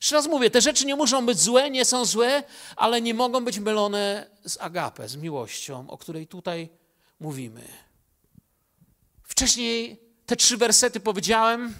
Jeszcze 0.00 0.16
raz 0.16 0.26
mówię, 0.26 0.50
te 0.50 0.60
rzeczy 0.60 0.86
nie 0.86 0.96
muszą 0.96 1.26
być 1.26 1.38
złe, 1.38 1.70
nie 1.70 1.84
są 1.84 2.04
złe, 2.04 2.42
ale 2.76 3.00
nie 3.00 3.14
mogą 3.14 3.44
być 3.44 3.58
mylone 3.58 4.30
z 4.44 4.60
agapę, 4.60 5.08
z 5.08 5.16
miłością, 5.16 5.90
o 5.90 5.98
której 5.98 6.26
tutaj 6.26 6.68
mówimy. 7.20 7.68
Wcześniej 9.22 10.00
te 10.26 10.36
trzy 10.36 10.56
wersety 10.56 11.00
powiedziałem 11.00 11.74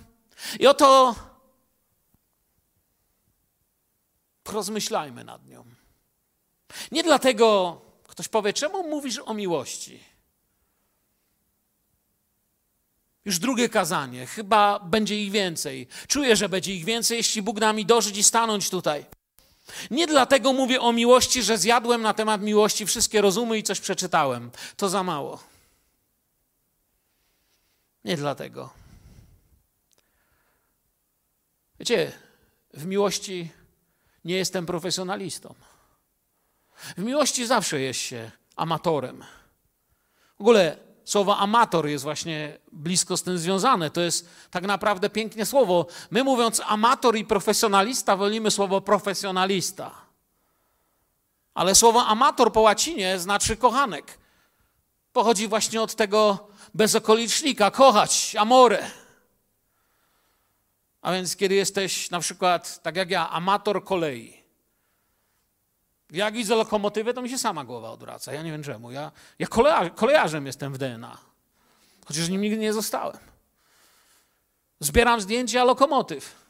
i 0.60 0.66
oto 0.66 1.14
rozmyślajmy 4.48 5.24
nad 5.24 5.46
nią. 5.46 5.64
Nie 6.92 7.02
dlatego, 7.02 7.80
ktoś 8.14 8.28
powie, 8.28 8.52
czemu 8.52 8.88
mówisz 8.88 9.18
o 9.18 9.34
miłości? 9.34 10.00
Już 13.24 13.38
drugie 13.38 13.68
kazanie, 13.68 14.26
chyba 14.26 14.78
będzie 14.78 15.22
ich 15.22 15.30
więcej. 15.30 15.86
Czuję, 16.08 16.36
że 16.36 16.48
będzie 16.48 16.74
ich 16.74 16.84
więcej, 16.84 17.16
jeśli 17.16 17.42
Bóg 17.42 17.60
da 17.60 17.72
mi 17.72 17.86
dożyć 17.86 18.16
i 18.16 18.24
stanąć 18.24 18.70
tutaj. 18.70 19.04
Nie 19.90 20.06
dlatego 20.06 20.52
mówię 20.52 20.80
o 20.80 20.92
miłości, 20.92 21.42
że 21.42 21.58
zjadłem 21.58 22.02
na 22.02 22.14
temat 22.14 22.42
miłości 22.42 22.86
wszystkie 22.86 23.20
rozumy 23.20 23.58
i 23.58 23.62
coś 23.62 23.80
przeczytałem. 23.80 24.50
To 24.76 24.88
za 24.88 25.02
mało. 25.02 25.42
Nie 28.04 28.16
dlatego. 28.16 28.70
Wiecie, 31.80 32.12
w 32.74 32.86
miłości 32.86 33.50
nie 34.24 34.36
jestem 34.36 34.66
profesjonalistą. 34.66 35.54
W 36.76 36.98
miłości 36.98 37.46
zawsze 37.46 37.80
jest 37.80 38.00
się 38.00 38.30
amatorem. 38.56 39.24
W 40.38 40.40
ogóle 40.40 40.76
słowo 41.04 41.36
amator 41.36 41.86
jest 41.86 42.04
właśnie 42.04 42.58
blisko 42.72 43.16
z 43.16 43.22
tym 43.22 43.38
związane. 43.38 43.90
To 43.90 44.00
jest 44.00 44.28
tak 44.50 44.64
naprawdę 44.64 45.10
piękne 45.10 45.46
słowo. 45.46 45.86
My 46.10 46.24
mówiąc 46.24 46.62
amator 46.66 47.16
i 47.16 47.24
profesjonalista, 47.24 48.16
wolimy 48.16 48.50
słowo 48.50 48.80
profesjonalista. 48.80 49.90
Ale 51.54 51.74
słowo 51.74 52.06
amator 52.06 52.52
po 52.52 52.60
łacinie 52.60 53.18
znaczy 53.18 53.56
kochanek. 53.56 54.18
Pochodzi 55.12 55.48
właśnie 55.48 55.82
od 55.82 55.94
tego 55.94 56.48
bezokolicznika, 56.74 57.70
kochać, 57.70 58.36
amore. 58.38 58.90
A 61.02 61.12
więc 61.12 61.36
kiedy 61.36 61.54
jesteś 61.54 62.10
na 62.10 62.20
przykład, 62.20 62.82
tak 62.82 62.96
jak 62.96 63.10
ja, 63.10 63.30
amator 63.30 63.84
kolei, 63.84 64.43
jak 66.14 66.34
widzę 66.34 66.54
lokomotywę, 66.54 67.14
to 67.14 67.22
mi 67.22 67.30
się 67.30 67.38
sama 67.38 67.64
głowa 67.64 67.90
odwraca. 67.90 68.32
Ja 68.32 68.42
nie 68.42 68.50
wiem 68.50 68.62
czemu. 68.62 68.90
Ja, 68.90 69.12
ja 69.38 69.46
kolejarzem 69.94 70.46
jestem 70.46 70.72
w 70.72 70.78
DNA. 70.78 71.18
Chociaż 72.06 72.28
nim 72.28 72.40
nigdy 72.40 72.58
nie 72.58 72.72
zostałem. 72.72 73.18
Zbieram 74.80 75.20
zdjęcia 75.20 75.64
lokomotyw. 75.64 76.44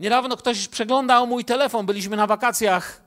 Niedawno 0.00 0.36
ktoś 0.36 0.68
przeglądał 0.68 1.26
mój 1.26 1.44
telefon. 1.44 1.86
Byliśmy 1.86 2.16
na 2.16 2.26
wakacjach 2.26 3.02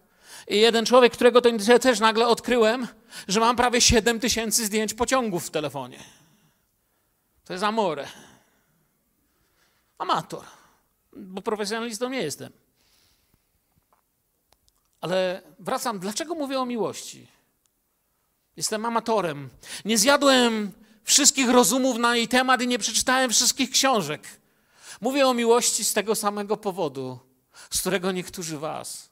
i 0.47 0.57
jeden 0.57 0.85
człowiek, 0.85 1.13
którego 1.13 1.41
to 1.41 1.49
też 1.81 1.99
nagle 1.99 2.27
odkryłem, 2.27 2.87
że 3.27 3.39
mam 3.39 3.55
prawie 3.55 3.81
7 3.81 4.19
tysięcy 4.19 4.65
zdjęć 4.65 4.93
pociągów 4.93 5.47
w 5.47 5.49
telefonie. 5.49 5.99
To 7.45 7.53
jest 7.53 7.63
amore. 7.63 8.07
Amator. 9.97 10.43
bo 11.13 11.41
profesjonalistą 11.41 12.09
nie 12.09 12.21
jestem. 12.21 12.62
Ale 15.03 15.41
wracam, 15.59 15.99
dlaczego 15.99 16.35
mówię 16.35 16.59
o 16.59 16.65
miłości? 16.65 17.27
Jestem 18.57 18.85
amatorem. 18.85 19.49
Nie 19.85 19.97
zjadłem 19.97 20.71
wszystkich 21.03 21.49
rozumów 21.49 21.97
na 21.97 22.15
jej 22.15 22.27
temat 22.27 22.61
i 22.61 22.67
nie 22.67 22.79
przeczytałem 22.79 23.31
wszystkich 23.31 23.71
książek. 23.71 24.21
Mówię 25.01 25.27
o 25.27 25.33
miłości 25.33 25.85
z 25.85 25.93
tego 25.93 26.15
samego 26.15 26.57
powodu, 26.57 27.19
z 27.69 27.79
którego 27.79 28.11
niektórzy 28.11 28.57
Was 28.57 29.09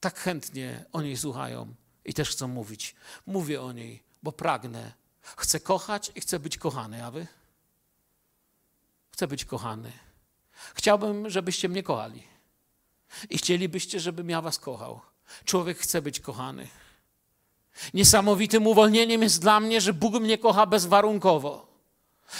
tak 0.00 0.18
chętnie 0.18 0.84
o 0.92 1.02
niej 1.02 1.16
słuchają 1.16 1.74
i 2.04 2.14
też 2.14 2.30
chcą 2.30 2.48
mówić. 2.48 2.94
Mówię 3.26 3.62
o 3.62 3.72
niej, 3.72 4.02
bo 4.22 4.32
pragnę. 4.32 4.92
Chcę 5.22 5.60
kochać 5.60 6.12
i 6.14 6.20
chcę 6.20 6.38
być 6.38 6.58
kochany, 6.58 7.04
a 7.04 7.10
Wy? 7.10 7.26
Chcę 9.10 9.26
być 9.26 9.44
kochany. 9.44 9.92
Chciałbym, 10.74 11.30
żebyście 11.30 11.68
mnie 11.68 11.82
kochali. 11.82 12.33
I 13.30 13.38
chcielibyście, 13.38 14.00
żebym 14.00 14.30
ja 14.30 14.40
Was 14.40 14.58
kochał. 14.58 15.00
Człowiek 15.44 15.78
chce 15.78 16.02
być 16.02 16.20
kochany. 16.20 16.68
Niesamowitym 17.94 18.66
uwolnieniem 18.66 19.22
jest 19.22 19.40
dla 19.40 19.60
mnie, 19.60 19.80
że 19.80 19.92
Bóg 19.92 20.14
mnie 20.14 20.38
kocha 20.38 20.66
bezwarunkowo. 20.66 21.74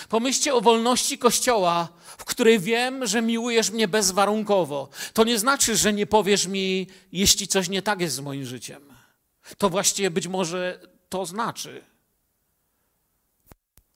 Pomyślcie 0.08 0.54
o 0.54 0.60
wolności 0.60 1.18
Kościoła, 1.18 1.88
w 2.18 2.24
której 2.24 2.58
wiem, 2.58 3.06
że 3.06 3.22
miłujesz 3.22 3.70
mnie 3.70 3.88
bezwarunkowo. 3.88 4.88
To 5.12 5.24
nie 5.24 5.38
znaczy, 5.38 5.76
że 5.76 5.92
nie 5.92 6.06
powiesz 6.06 6.46
mi, 6.46 6.86
jeśli 7.12 7.48
coś 7.48 7.68
nie 7.68 7.82
tak 7.82 8.00
jest 8.00 8.14
z 8.14 8.20
moim 8.20 8.44
życiem. 8.44 8.82
To 9.58 9.70
właściwie 9.70 10.10
być 10.10 10.26
może 10.26 10.80
to 11.08 11.26
znaczy. 11.26 11.84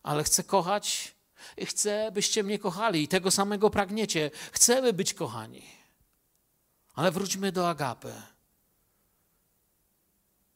Ale 0.03 0.25
chcę 0.25 0.45
kochać 0.45 1.15
i 1.57 1.67
chcę, 1.67 2.11
byście 2.13 2.43
mnie 2.43 2.59
kochali 2.59 3.03
i 3.03 3.09
tego 3.09 3.31
samego 3.31 3.71
pragniecie. 3.71 4.31
Chcemy 4.53 4.93
być 4.93 5.15
kochani. 5.15 5.78
Ale 6.99 7.11
wróćmy 7.11 7.53
do 7.53 7.69
Agapy. 7.69 8.13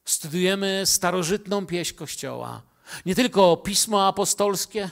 Studujemy 0.05 0.83
starożytną 0.85 1.67
pieśń 1.67 1.95
Kościoła. 1.95 2.63
Nie 3.07 3.15
tylko 3.15 3.57
pismo 3.57 4.07
apostolskie, 4.07 4.91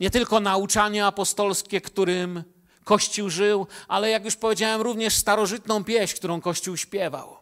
nie 0.00 0.10
tylko 0.10 0.40
nauczanie 0.40 1.06
apostolskie, 1.06 1.80
którym 1.80 2.44
Kościół 2.84 3.30
żył, 3.30 3.66
ale 3.88 4.10
jak 4.10 4.24
już 4.24 4.36
powiedziałem, 4.36 4.80
również 4.80 5.14
starożytną 5.14 5.84
pieśń, 5.84 6.16
którą 6.16 6.40
Kościół 6.40 6.76
śpiewał. 6.76 7.36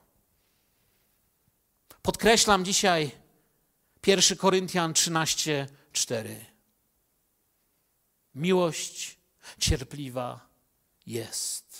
Podkreślam 2.02 2.64
dzisiaj 2.64 3.10
1 4.06 4.38
Koryntian 4.38 4.94
13, 4.94 5.66
4. 5.92 6.46
Miłość 8.34 9.18
cierpliwa 9.58 10.40
jest. 11.06 11.71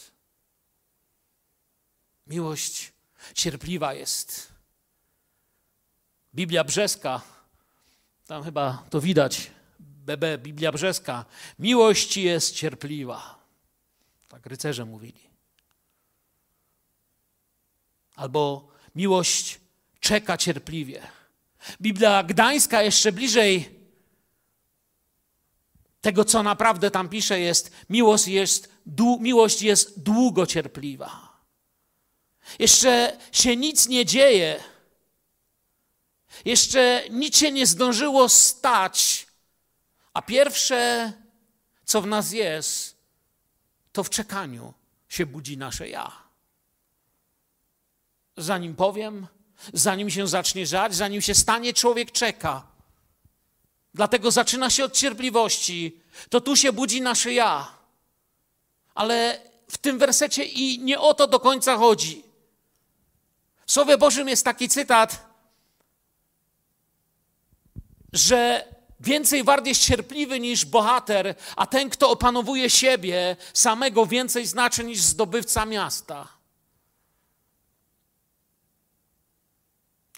Miłość 2.32 2.92
cierpliwa 3.34 3.94
jest. 3.94 4.52
Biblia 6.34 6.64
Brzeska, 6.64 7.20
tam 8.26 8.42
chyba 8.42 8.84
to 8.90 9.00
widać, 9.00 9.50
BB, 9.80 10.38
Biblia 10.38 10.72
Brzeska. 10.72 11.24
Miłość 11.58 12.16
jest 12.16 12.54
cierpliwa. 12.54 13.38
Tak 14.28 14.46
rycerze 14.46 14.84
mówili. 14.84 15.20
Albo 18.16 18.68
miłość 18.94 19.60
czeka 20.00 20.36
cierpliwie. 20.36 21.02
Biblia 21.80 22.22
Gdańska 22.22 22.82
jeszcze 22.82 23.12
bliżej 23.12 23.80
tego, 26.00 26.24
co 26.24 26.42
naprawdę 26.42 26.90
tam 26.90 27.08
pisze, 27.08 27.40
jest 27.40 27.70
miłość 27.90 28.28
jest, 28.28 28.72
miłość 29.20 29.62
jest 29.62 30.02
długo 30.02 30.46
cierpliwa. 30.46 31.31
Jeszcze 32.58 33.18
się 33.32 33.56
nic 33.56 33.88
nie 33.88 34.06
dzieje. 34.06 34.64
Jeszcze 36.44 37.04
nic 37.10 37.36
się 37.36 37.52
nie 37.52 37.66
zdążyło 37.66 38.28
stać, 38.28 39.26
a 40.14 40.22
pierwsze, 40.22 41.12
co 41.84 42.02
w 42.02 42.06
nas 42.06 42.32
jest, 42.32 42.96
to 43.92 44.04
w 44.04 44.10
czekaniu 44.10 44.74
się 45.08 45.26
budzi 45.26 45.58
nasze 45.58 45.88
ja. 45.88 46.22
Zanim 48.36 48.76
powiem, 48.76 49.26
zanim 49.72 50.10
się 50.10 50.28
zacznie 50.28 50.66
żać, 50.66 50.94
zanim 50.94 51.22
się 51.22 51.34
stanie, 51.34 51.74
człowiek 51.74 52.12
czeka. 52.12 52.66
Dlatego 53.94 54.30
zaczyna 54.30 54.70
się 54.70 54.84
od 54.84 54.92
cierpliwości. 54.92 56.00
To 56.28 56.40
tu 56.40 56.56
się 56.56 56.72
budzi 56.72 57.00
nasze 57.00 57.32
ja. 57.32 57.74
Ale 58.94 59.40
w 59.68 59.78
tym 59.78 59.98
wersecie 59.98 60.44
i 60.44 60.78
nie 60.78 61.00
o 61.00 61.14
to 61.14 61.26
do 61.26 61.40
końca 61.40 61.76
chodzi. 61.76 62.31
W 63.72 63.74
Słowie 63.74 63.98
Bożym 63.98 64.28
jest 64.28 64.44
taki 64.44 64.68
cytat, 64.68 65.26
że 68.12 68.68
więcej 69.00 69.44
wart 69.44 69.66
jest 69.66 69.80
cierpliwy 69.80 70.40
niż 70.40 70.64
bohater, 70.64 71.34
a 71.56 71.66
ten, 71.66 71.90
kto 71.90 72.10
opanowuje 72.10 72.70
siebie 72.70 73.36
samego, 73.54 74.06
więcej 74.06 74.46
znaczy 74.46 74.84
niż 74.84 75.00
zdobywca 75.00 75.66
miasta. 75.66 76.28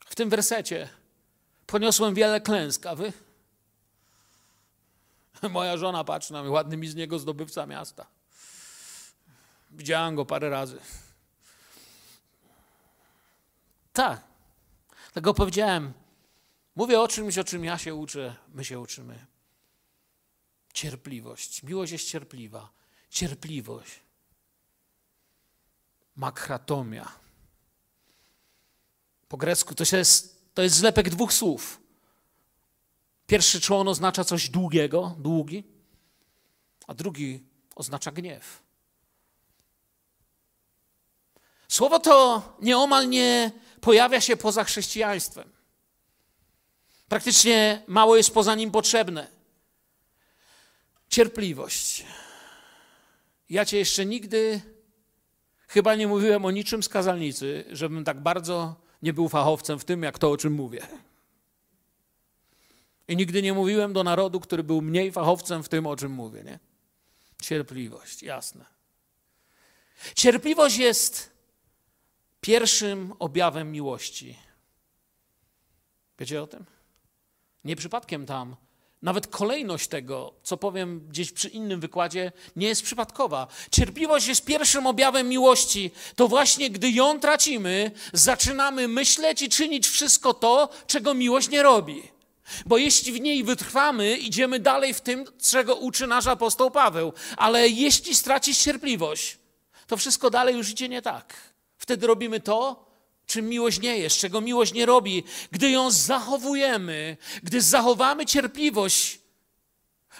W 0.06 0.14
tym 0.14 0.30
wersecie 0.30 0.88
poniosłem 1.66 2.14
wiele 2.14 2.40
klęsk, 2.40 2.86
a 2.86 2.94
wy? 2.94 3.12
Moja 5.50 5.76
żona 5.76 6.04
patrzy 6.04 6.32
na 6.32 6.42
mnie, 6.42 6.50
ładny 6.50 6.76
mi 6.76 6.88
z 6.88 6.94
niego 6.94 7.18
zdobywca 7.18 7.66
miasta. 7.66 8.06
Widziałam 9.70 10.16
go 10.16 10.24
parę 10.24 10.50
razy. 10.50 10.78
Tak. 13.94 14.20
Tego 15.12 15.34
powiedziałem. 15.34 15.92
Mówię 16.76 17.00
o 17.00 17.08
czymś, 17.08 17.38
o 17.38 17.44
czym 17.44 17.64
ja 17.64 17.78
się 17.78 17.94
uczę, 17.94 18.36
my 18.48 18.64
się 18.64 18.80
uczymy. 18.80 19.26
Cierpliwość. 20.72 21.62
Miłość 21.62 21.92
jest 21.92 22.08
cierpliwa. 22.08 22.68
Cierpliwość. 23.10 24.00
Makratomia. 26.16 27.12
Po 29.28 29.36
grecku 29.36 29.74
to 29.74 29.96
jest, 29.96 30.44
to 30.54 30.62
jest 30.62 30.76
zlepek 30.76 31.10
dwóch 31.10 31.32
słów. 31.32 31.80
Pierwszy 33.26 33.60
człon 33.60 33.88
oznacza 33.88 34.24
coś 34.24 34.48
długiego, 34.48 35.16
długi, 35.18 35.64
a 36.86 36.94
drugi 36.94 37.44
oznacza 37.74 38.12
gniew. 38.12 38.62
Słowo 41.68 41.98
to 41.98 42.42
nieomal 42.60 43.08
nie 43.08 43.50
pojawia 43.84 44.20
się 44.20 44.36
poza 44.36 44.64
chrześcijaństwem. 44.64 45.48
Praktycznie 47.08 47.82
mało 47.86 48.16
jest 48.16 48.34
poza 48.34 48.54
nim 48.54 48.70
potrzebne. 48.70 49.26
Cierpliwość. 51.08 52.04
Ja 53.50 53.64
cię 53.64 53.78
jeszcze 53.78 54.06
nigdy 54.06 54.60
chyba 55.68 55.94
nie 55.94 56.08
mówiłem 56.08 56.44
o 56.44 56.50
niczym 56.50 56.82
z 56.82 56.88
kazalnicy, 56.88 57.64
żebym 57.70 58.04
tak 58.04 58.20
bardzo 58.20 58.74
nie 59.02 59.12
był 59.12 59.28
fachowcem 59.28 59.78
w 59.78 59.84
tym, 59.84 60.02
jak 60.02 60.18
to, 60.18 60.30
o 60.30 60.36
czym 60.36 60.52
mówię. 60.52 60.86
I 63.08 63.16
nigdy 63.16 63.42
nie 63.42 63.52
mówiłem 63.52 63.92
do 63.92 64.04
narodu, 64.04 64.40
który 64.40 64.62
był 64.62 64.82
mniej 64.82 65.12
fachowcem 65.12 65.62
w 65.62 65.68
tym, 65.68 65.86
o 65.86 65.96
czym 65.96 66.12
mówię. 66.12 66.42
Nie? 66.44 66.58
Cierpliwość, 67.42 68.22
jasne. 68.22 68.64
Cierpliwość 70.14 70.76
jest 70.76 71.33
pierwszym 72.44 73.12
objawem 73.18 73.72
miłości. 73.72 74.38
Wiecie 76.18 76.42
o 76.42 76.46
tym? 76.46 76.64
Nie 77.64 77.76
przypadkiem 77.76 78.26
tam. 78.26 78.56
Nawet 79.02 79.26
kolejność 79.26 79.88
tego, 79.88 80.34
co 80.42 80.56
powiem 80.56 81.08
gdzieś 81.08 81.32
przy 81.32 81.48
innym 81.48 81.80
wykładzie, 81.80 82.32
nie 82.56 82.68
jest 82.68 82.82
przypadkowa. 82.82 83.46
Cierpliwość 83.70 84.26
jest 84.26 84.44
pierwszym 84.44 84.86
objawem 84.86 85.28
miłości. 85.28 85.90
To 86.16 86.28
właśnie 86.28 86.70
gdy 86.70 86.90
ją 86.90 87.20
tracimy, 87.20 87.90
zaczynamy 88.12 88.88
myśleć 88.88 89.42
i 89.42 89.48
czynić 89.48 89.88
wszystko 89.88 90.34
to, 90.34 90.68
czego 90.86 91.14
miłość 91.14 91.48
nie 91.48 91.62
robi. 91.62 92.02
Bo 92.66 92.78
jeśli 92.78 93.12
w 93.12 93.20
niej 93.20 93.44
wytrwamy, 93.44 94.16
idziemy 94.16 94.60
dalej 94.60 94.94
w 94.94 95.00
tym, 95.00 95.24
czego 95.42 95.74
uczy 95.74 96.06
nasz 96.06 96.26
apostoł 96.26 96.70
Paweł. 96.70 97.12
Ale 97.36 97.68
jeśli 97.68 98.14
stracisz 98.14 98.58
cierpliwość, 98.58 99.38
to 99.86 99.96
wszystko 99.96 100.30
dalej 100.30 100.56
już 100.56 100.70
idzie 100.70 100.88
nie 100.88 101.02
tak. 101.02 101.53
Wtedy 101.84 102.06
robimy 102.06 102.40
to, 102.40 102.86
czym 103.26 103.48
miłość 103.48 103.80
nie 103.80 103.98
jest, 103.98 104.16
czego 104.16 104.40
miłość 104.40 104.72
nie 104.72 104.86
robi. 104.86 105.24
Gdy 105.50 105.70
ją 105.70 105.90
zachowujemy, 105.90 107.16
gdy 107.42 107.60
zachowamy 107.60 108.26
cierpliwość, 108.26 109.20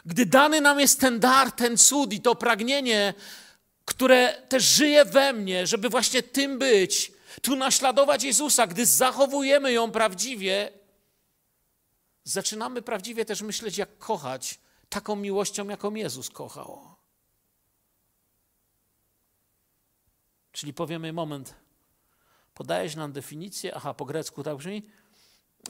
gdy 0.06 0.26
dany 0.26 0.60
nam 0.60 0.80
jest 0.80 1.00
ten 1.00 1.20
dar, 1.20 1.52
ten 1.52 1.78
cud 1.78 2.12
i 2.12 2.20
to 2.20 2.34
pragnienie, 2.34 3.14
które 3.84 4.42
też 4.48 4.64
żyje 4.64 5.04
we 5.04 5.32
mnie, 5.32 5.66
żeby 5.66 5.88
właśnie 5.88 6.22
tym 6.22 6.58
być, 6.58 7.12
tu 7.42 7.56
naśladować 7.56 8.24
Jezusa, 8.24 8.66
gdy 8.66 8.86
zachowujemy 8.86 9.72
ją 9.72 9.90
prawdziwie, 9.90 10.72
zaczynamy 12.24 12.82
prawdziwie 12.82 13.24
też 13.24 13.42
myśleć, 13.42 13.78
jak 13.78 13.98
kochać 13.98 14.58
taką 14.88 15.16
miłością, 15.16 15.68
jaką 15.68 15.94
Jezus 15.94 16.30
kochał. 16.30 16.93
Czyli 20.54 20.74
powiemy, 20.74 21.12
moment, 21.12 21.54
podajesz 22.54 22.94
nam 22.96 23.12
definicję, 23.12 23.74
aha, 23.74 23.94
po 23.94 24.04
grecku 24.04 24.42
tak 24.42 24.56
brzmi, 24.56 24.82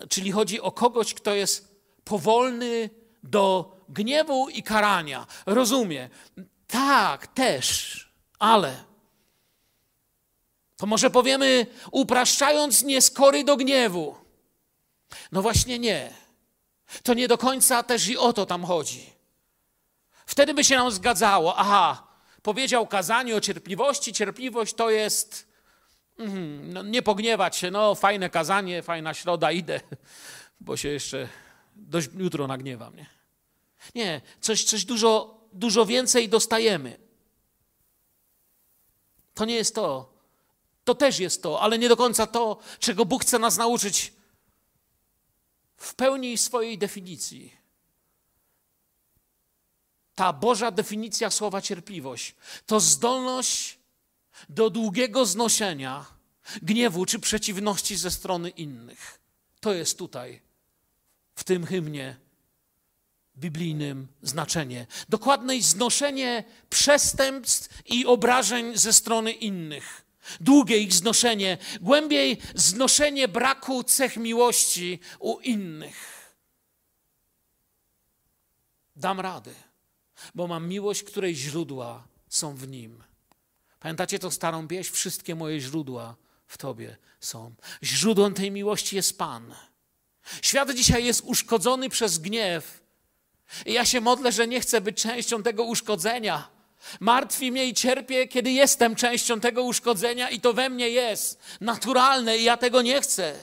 czyli 0.09 0.33
chodzi 0.33 0.61
o 0.61 0.73
kogoś, 0.73 1.15
kto 1.15 1.35
jest 1.35 1.75
powolny 2.05 2.91
do 3.23 3.77
gniewu 3.89 4.49
i 4.49 4.63
karania. 4.63 5.27
Rozumie. 5.47 6.11
Tak, 6.67 7.27
też, 7.27 7.99
ale 8.39 8.85
to 10.77 10.87
może 10.87 11.11
powiemy, 11.11 11.67
upraszczając, 11.91 12.83
nieskory 12.83 13.45
do 13.45 13.57
gniewu. 13.57 14.17
No 15.33 15.43
właśnie 15.43 15.79
nie. 15.79 16.15
To 17.03 17.15
nie 17.15 17.29
do 17.29 17.39
końca 17.39 17.83
też 17.83 18.09
i 18.09 18.17
o 18.17 18.33
to 18.33 18.47
tam 18.47 18.65
chodzi. 18.65 19.13
Wtedy 20.27 20.55
by 20.55 20.65
się 20.65 20.77
nam 20.77 20.91
zgadzało, 20.91 21.57
aha, 21.57 22.14
powiedział 22.45 22.87
kazanie 22.87 23.37
o 23.37 23.41
cierpliwości, 23.41 24.13
cierpliwość 24.13 24.75
to 24.75 24.91
jest 24.91 25.49
mm, 26.19 26.73
no, 26.73 26.83
nie 26.83 27.03
pogniewać 27.03 27.57
się, 27.57 27.71
no 27.71 27.95
fajne 27.95 28.31
kazanie, 28.31 28.83
fajna 28.83 29.15
środa, 29.15 29.53
idę, 29.53 29.81
bo 30.61 30.77
się 30.77 30.89
jeszcze 30.89 31.29
dość 31.77 32.09
jutro 32.17 32.47
nagniewam, 32.47 32.97
nie? 32.97 33.07
Nie, 33.95 34.21
coś, 34.41 34.65
coś 34.65 34.85
dużo, 34.85 35.41
dużo 35.53 35.87
więcej 35.87 36.29
dostajemy. 36.29 36.99
To 39.35 39.45
nie 39.45 39.55
jest 39.55 39.75
to. 39.75 40.15
To 40.85 40.95
też 40.95 41.19
jest 41.19 41.43
to, 41.43 41.61
ale 41.61 41.79
nie 41.79 41.89
do 41.89 41.97
końca 41.97 42.27
to, 42.27 42.59
czego 42.79 43.05
Bóg 43.05 43.23
chce 43.23 43.39
nas 43.39 43.57
nauczyć 43.57 44.13
w 45.77 45.95
pełni 45.95 46.39
swojej 46.39 46.79
definicji. 46.79 47.64
Ta 50.15 50.33
Boża 50.33 50.71
definicja 50.71 51.31
słowa 51.31 51.63
cierpliwość 51.63 52.35
to 52.67 52.81
zdolność 52.81 53.79
do 54.49 54.71
długiego 54.71 55.27
znoszenia 55.27 56.07
gniewu 56.63 57.07
czy 57.07 57.19
przeciwności 57.19 57.97
ze 57.97 58.11
strony 58.11 58.51
innych. 58.51 59.21
To 59.61 59.73
jest 59.73 59.99
tutaj, 59.99 60.41
w 61.35 61.45
tym 61.45 61.67
hymnie 61.67 62.17
biblijnym 63.37 64.09
znaczenie. 64.23 64.87
Dokładne 65.09 65.63
znoszenie 65.63 66.45
przestępstw 66.71 67.83
i 67.87 68.07
obrażeń 68.07 68.77
ze 68.77 68.93
strony 68.93 69.33
innych. 69.33 70.05
Długie 70.41 70.79
ich 70.79 70.93
znoszenie, 70.93 71.59
głębiej 71.81 72.39
znoszenie 72.55 73.29
braku 73.29 73.85
cech 73.85 74.17
miłości 74.17 74.99
u 75.19 75.41
innych. 75.41 76.15
Dam 78.97 79.21
radę, 79.21 79.55
bo 80.35 80.47
mam 80.47 80.69
miłość, 80.69 81.03
której 81.03 81.37
źródła 81.37 82.09
są 82.29 82.57
w 82.57 82.69
nim. 82.69 83.05
Pamiętacie 83.81 84.19
tą 84.19 84.31
starą 84.31 84.69
pieśń? 84.69 84.93
Wszystkie 84.93 85.35
moje 85.35 85.61
źródła 85.61 86.17
w 86.47 86.59
Tobie 86.59 86.97
są. 87.21 87.55
Źródłem 87.83 88.35
tej 88.35 88.51
miłości 88.51 88.97
jest 88.97 89.19
Pan. 89.19 89.55
Świat 90.43 90.75
dzisiaj 90.75 91.05
jest 91.05 91.23
uszkodzony 91.25 91.89
przez 91.89 92.19
gniew. 92.19 92.81
I 93.67 93.73
ja 93.73 93.85
się 93.85 94.01
modlę, 94.01 94.33
że 94.33 94.49
nie 94.49 94.61
chcę 94.61 94.81
być 94.81 95.03
częścią 95.03 95.43
tego 95.43 95.65
uszkodzenia. 95.65 96.49
Martwi 97.01 97.53
mnie 97.53 97.67
i 97.67 97.75
cierpię, 97.75 98.29
kiedy 98.29 98.51
jestem 98.51 98.97
częścią 98.97 99.41
tego 99.41 99.63
uszkodzenia 99.63 100.31
i 100.31 100.41
to 100.41 100.53
we 100.53 100.71
mnie 100.71 100.89
jest 100.89 101.41
naturalne 101.61 102.39
i 102.39 102.45
ja 102.45 102.57
tego 102.57 102.83
nie 102.83 103.01
chcę. 103.01 103.35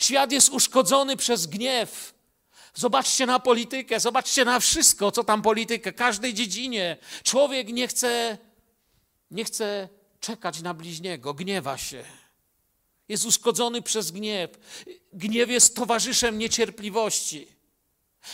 Świat 0.00 0.32
jest 0.32 0.48
uszkodzony 0.48 1.16
przez 1.16 1.46
gniew. 1.46 2.14
Zobaczcie 2.78 3.26
na 3.26 3.38
politykę, 3.40 4.00
zobaczcie 4.00 4.44
na 4.44 4.60
wszystko, 4.60 5.10
co 5.10 5.24
tam 5.24 5.42
polityka, 5.42 5.92
każdej 5.92 6.34
dziedzinie. 6.34 6.96
Człowiek 7.22 7.68
nie 7.68 7.88
chce, 7.88 8.38
nie 9.30 9.44
chce 9.44 9.88
czekać 10.20 10.60
na 10.62 10.74
bliźniego, 10.74 11.34
gniewa 11.34 11.78
się. 11.78 12.04
Jest 13.08 13.24
uszkodzony 13.24 13.82
przez 13.82 14.10
gniew. 14.10 14.50
Gniew 15.12 15.50
jest 15.50 15.76
towarzyszem 15.76 16.38
niecierpliwości. 16.38 17.48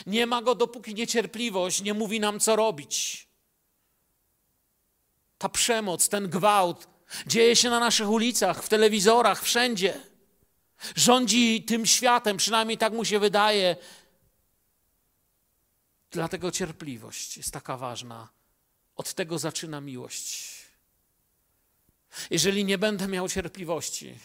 Nie 0.07 0.27
ma 0.27 0.43
go, 0.43 0.55
dopóki 0.55 0.95
niecierpliwość 0.95 1.83
nie 1.83 1.95
mówi 1.95 2.21
nam, 2.21 2.41
co 2.41 2.57
robić. 2.57 3.29
Ta 5.39 5.49
przemoc, 5.49 6.09
ten 6.09 6.29
gwałt 6.29 6.89
dzieje 7.27 7.57
się 7.57 7.71
na 7.71 7.81
naszych 7.81 8.11
ulicach, 8.11 8.65
w 8.65 8.69
telewizorach, 8.69 9.43
wszędzie. 9.43 10.01
Rządzi 10.97 11.63
tym 11.63 11.87
światem, 11.87 12.37
przynajmniej 12.37 12.79
tak 12.79 12.93
mu 12.93 13.05
się 13.05 13.19
wydaje. 13.19 13.77
Dlatego 16.15 16.51
cierpliwość 16.51 17.37
jest 17.37 17.51
taka 17.51 17.77
ważna. 17.77 18.29
Od 18.97 19.15
tego 19.15 19.39
zaczyna 19.39 19.81
miłość. 19.81 20.63
Jeżeli 22.31 22.65
nie 22.65 22.79
będę 22.79 23.09
miał 23.09 23.29
cierpliwości 23.29 24.19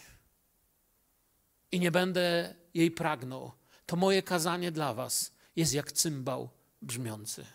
i 1.72 1.80
nie 1.80 1.90
będę 1.90 2.54
jej 2.74 2.90
pragnął, 2.90 3.52
to 3.86 3.96
moje 3.96 4.22
kazanie 4.22 4.72
dla 4.72 4.94
Was 4.94 5.32
jest 5.56 5.72
jak 5.72 5.92
cymbał 5.92 6.48
brzmiący, 6.82 7.46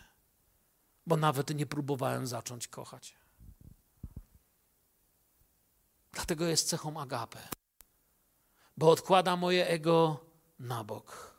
bo 1.06 1.18
nawet 1.18 1.56
nie 1.56 1.66
próbowałem 1.66 2.28
zacząć 2.28 2.68
kochać. 2.68 3.16
Dlatego 6.12 6.46
jest 6.46 6.70
cechą 6.70 7.00
agape, 7.02 7.48
bo 8.78 8.92
odkłada 8.92 9.36
moje 9.36 9.68
ego 9.68 10.26
na 10.60 10.84
bok. 10.84 11.35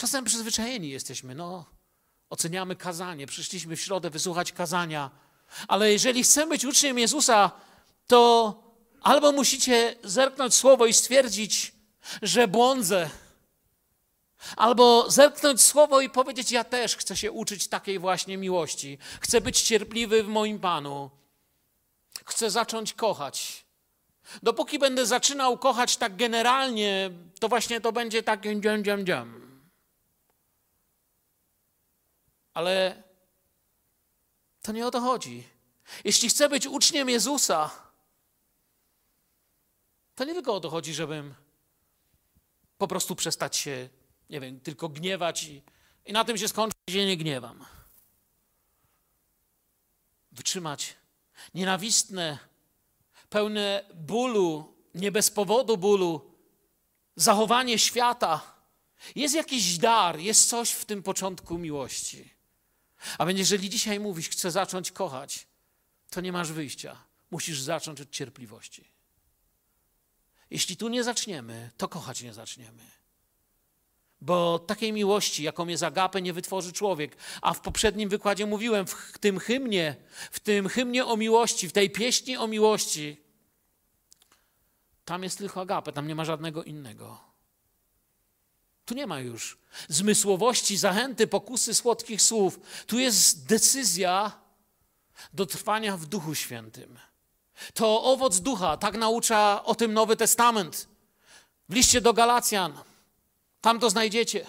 Czasem 0.00 0.24
przyzwyczajeni 0.24 0.90
jesteśmy, 0.90 1.34
no, 1.34 1.64
oceniamy 2.30 2.76
kazanie, 2.76 3.26
przyszliśmy 3.26 3.76
w 3.76 3.80
środę 3.80 4.10
wysłuchać 4.10 4.52
kazania, 4.52 5.10
ale 5.68 5.92
jeżeli 5.92 6.22
chcemy 6.22 6.46
być 6.46 6.64
uczniem 6.64 6.98
Jezusa, 6.98 7.50
to 8.06 8.54
albo 9.00 9.32
musicie 9.32 9.96
zerknąć 10.04 10.54
słowo 10.54 10.86
i 10.86 10.92
stwierdzić, 10.92 11.72
że 12.22 12.48
błądzę, 12.48 13.10
albo 14.56 15.10
zerknąć 15.10 15.62
słowo 15.62 16.00
i 16.00 16.10
powiedzieć: 16.10 16.52
Ja 16.52 16.64
też 16.64 16.96
chcę 16.96 17.16
się 17.16 17.32
uczyć 17.32 17.68
takiej 17.68 17.98
właśnie 17.98 18.36
miłości, 18.36 18.98
chcę 19.20 19.40
być 19.40 19.62
cierpliwy 19.62 20.22
w 20.22 20.28
moim 20.28 20.58
Panu. 20.58 21.10
Chcę 22.24 22.50
zacząć 22.50 22.92
kochać. 22.92 23.64
Dopóki 24.42 24.78
będę 24.78 25.06
zaczynał 25.06 25.58
kochać 25.58 25.96
tak 25.96 26.16
generalnie, 26.16 27.10
to 27.40 27.48
właśnie 27.48 27.80
to 27.80 27.92
będzie 27.92 28.22
takie 28.22 28.60
dziam, 28.60 28.84
dziam, 28.84 29.06
dziam. 29.06 29.39
Ale 32.60 33.02
to 34.62 34.72
nie 34.72 34.86
o 34.86 34.90
to 34.90 35.00
chodzi. 35.00 35.48
Jeśli 36.04 36.28
chcę 36.28 36.48
być 36.48 36.66
uczniem 36.66 37.08
Jezusa, 37.08 37.70
to 40.14 40.24
nie 40.24 40.34
tylko 40.34 40.54
o 40.54 40.60
to 40.60 40.70
chodzi, 40.70 40.94
żebym 40.94 41.34
po 42.78 42.88
prostu 42.88 43.16
przestać 43.16 43.56
się, 43.56 43.88
nie 44.30 44.40
wiem, 44.40 44.60
tylko 44.60 44.88
gniewać 44.88 45.44
i, 45.44 45.62
i 46.06 46.12
na 46.12 46.24
tym 46.24 46.38
się 46.38 46.48
skończy, 46.48 46.76
że 46.88 47.06
nie 47.06 47.16
gniewam. 47.16 47.64
Wytrzymać 50.32 50.94
nienawistne, 51.54 52.38
pełne 53.28 53.84
bólu, 53.94 54.74
nie 54.94 55.12
bez 55.12 55.30
powodu 55.30 55.76
bólu, 55.76 56.34
zachowanie 57.16 57.78
świata. 57.78 58.54
Jest 59.14 59.34
jakiś 59.34 59.78
dar, 59.78 60.18
jest 60.18 60.48
coś 60.48 60.70
w 60.70 60.84
tym 60.84 61.02
początku 61.02 61.58
miłości. 61.58 62.39
A 63.18 63.26
więc 63.26 63.38
jeżeli 63.38 63.70
dzisiaj 63.70 64.00
mówisz, 64.00 64.28
chcę 64.28 64.50
zacząć 64.50 64.92
kochać, 64.92 65.46
to 66.10 66.20
nie 66.20 66.32
masz 66.32 66.52
wyjścia. 66.52 66.96
Musisz 67.30 67.60
zacząć 67.60 68.00
od 68.00 68.10
cierpliwości. 68.10 68.84
Jeśli 70.50 70.76
tu 70.76 70.88
nie 70.88 71.04
zaczniemy, 71.04 71.70
to 71.76 71.88
kochać 71.88 72.22
nie 72.22 72.32
zaczniemy. 72.32 72.82
Bo 74.20 74.58
takiej 74.58 74.92
miłości, 74.92 75.42
jaką 75.42 75.66
jest 75.66 75.82
agapę, 75.82 76.22
nie 76.22 76.32
wytworzy 76.32 76.72
człowiek. 76.72 77.16
A 77.42 77.54
w 77.54 77.60
poprzednim 77.60 78.08
wykładzie 78.08 78.46
mówiłem, 78.46 78.86
w 78.86 79.18
tym 79.18 79.38
hymnie, 79.38 79.96
w 80.30 80.40
tym 80.40 80.68
hymnie 80.68 81.06
o 81.06 81.16
miłości, 81.16 81.68
w 81.68 81.72
tej 81.72 81.90
pieśni 81.90 82.36
o 82.36 82.46
miłości, 82.46 83.16
tam 85.04 85.22
jest 85.22 85.38
tylko 85.38 85.60
agapę, 85.60 85.92
tam 85.92 86.06
nie 86.06 86.14
ma 86.14 86.24
żadnego 86.24 86.64
innego. 86.64 87.29
Tu 88.90 88.94
nie 88.94 89.06
ma 89.06 89.20
już 89.20 89.58
zmysłowości, 89.88 90.76
zachęty, 90.76 91.26
pokusy 91.26 91.74
słodkich 91.74 92.22
słów. 92.22 92.60
Tu 92.86 92.98
jest 92.98 93.46
decyzja 93.46 94.32
do 95.32 95.46
trwania 95.46 95.96
w 95.96 96.06
Duchu 96.06 96.34
Świętym. 96.34 96.98
To 97.74 98.04
owoc 98.04 98.40
ducha, 98.40 98.76
tak 98.76 98.96
naucza 98.96 99.64
o 99.64 99.74
tym 99.74 99.92
Nowy 99.92 100.16
Testament. 100.16 100.88
W 101.68 101.74
liście 101.74 102.00
do 102.00 102.12
Galacjan 102.12 102.72
tam 103.60 103.80
to 103.80 103.90
znajdziecie. 103.90 104.46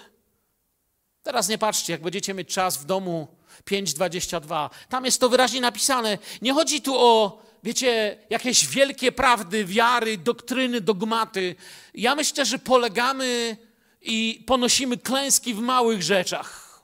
Teraz 1.24 1.48
nie 1.48 1.58
patrzcie, 1.58 1.94
jak 1.94 2.02
będziecie 2.02 2.34
mieć 2.34 2.54
czas 2.54 2.78
w 2.78 2.86
domu 2.86 3.28
5.22. 3.66 4.70
Tam 4.90 5.06
jest 5.06 5.20
to 5.20 5.30
wyraźnie 5.30 5.62
napisane. 5.62 6.18
Nie 6.42 6.54
chodzi 6.54 6.82
tu 6.82 6.96
o, 6.98 7.42
wiecie, 7.64 8.18
jakieś 8.30 8.68
wielkie 8.68 9.12
prawdy, 9.12 9.66
wiary, 9.66 10.18
doktryny, 10.18 10.82
dogmaty. 10.82 11.56
Ja 11.94 12.16
myślę, 12.16 12.46
że 12.46 12.60
polegamy 12.60 13.58
i 14.02 14.44
ponosimy 14.48 14.98
klęski 14.98 15.54
w 15.54 15.60
małych 15.60 16.04
rzeczach. 16.04 16.82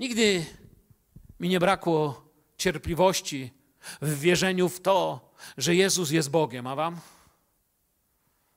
Nigdy 0.00 0.46
mi 1.40 1.48
nie 1.48 1.60
brakło 1.60 2.28
cierpliwości 2.58 3.52
w 4.02 4.20
wierzeniu 4.20 4.68
w 4.68 4.80
to, 4.80 5.32
że 5.56 5.74
Jezus 5.74 6.10
jest 6.10 6.30
Bogiem, 6.30 6.66
a 6.66 6.74
wam? 6.74 7.00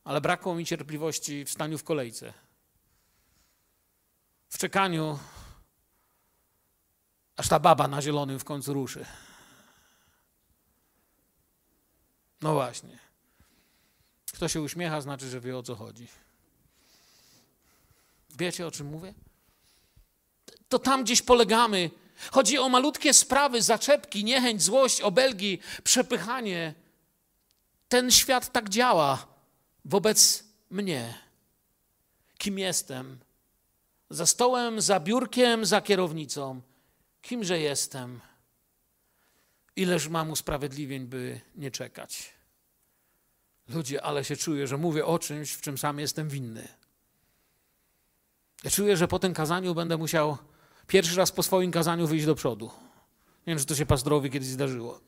Ale 0.04 0.22
brakło 0.22 0.56
mi 0.56 0.66
cierpliwości 0.66 1.46
w 1.46 1.52
staniu 1.52 1.78
w 1.78 1.84
kolejce. 1.84 2.34
W 4.50 4.58
czekaniu, 4.58 5.20
aż 7.36 7.48
ta 7.48 7.60
baba 7.60 7.88
na 7.88 8.02
zielonym 8.02 8.40
w 8.40 8.44
końcu 8.44 8.74
ruszy. 8.74 9.06
No 12.42 12.54
właśnie. 12.54 13.05
Kto 14.36 14.48
się 14.48 14.62
uśmiecha, 14.62 15.02
znaczy, 15.02 15.30
że 15.30 15.42
wie 15.42 15.58
o 15.58 15.64
co 15.64 15.76
chodzi. 15.76 16.08
Wiecie 18.30 18.68
o 18.68 18.72
czym 18.72 18.88
mówię? 18.88 19.14
To 20.70 20.80
tam 20.80 21.04
gdzieś 21.04 21.22
polegamy. 21.22 21.90
Chodzi 22.32 22.58
o 22.58 22.70
malutkie 22.70 23.14
sprawy, 23.14 23.62
zaczepki, 23.62 24.24
niechęć, 24.24 24.64
złość, 24.64 25.02
obelgi, 25.02 25.60
przepychanie. 25.84 26.74
Ten 27.90 28.12
świat 28.12 28.52
tak 28.52 28.70
działa 28.70 29.28
wobec 29.86 30.44
mnie. 30.70 31.20
Kim 32.38 32.60
jestem? 32.60 33.20
Za 34.10 34.26
stołem, 34.26 34.82
za 34.82 35.00
biurkiem, 35.00 35.66
za 35.66 35.82
kierownicą. 35.82 36.62
Kimże 37.22 37.60
jestem? 37.60 38.22
Ileż 39.76 40.08
mam 40.08 40.32
usprawiedliwień, 40.32 41.06
by 41.06 41.42
nie 41.56 41.72
czekać? 41.72 42.35
Ludzie, 43.70 44.02
ale 44.02 44.24
się 44.24 44.36
czuję, 44.36 44.68
że 44.68 44.78
mówię 44.78 45.06
o 45.06 45.20
czymś, 45.20 45.52
w 45.52 45.62
czym 45.62 45.78
sam 45.78 46.00
jestem 46.00 46.30
winny. 46.30 46.68
Ja 48.64 48.72
czuję, 48.72 48.98
że 48.98 49.08
po 49.08 49.20
tym 49.20 49.34
kazaniu 49.34 49.76
będę 49.76 49.98
musiał 49.98 50.38
pierwszy 50.88 51.16
raz 51.16 51.32
po 51.32 51.44
swoim 51.44 51.72
kazaniu 51.72 52.08
wyjść 52.08 52.26
do 52.26 52.36
przodu. 52.36 52.72
Nie 53.48 53.52
wiem, 53.52 53.60
czy 53.60 53.66
to 53.66 53.76
się 53.76 53.86
pastorowi 53.86 54.32
kiedyś 54.32 54.50
zdarzyło. 54.50 55.02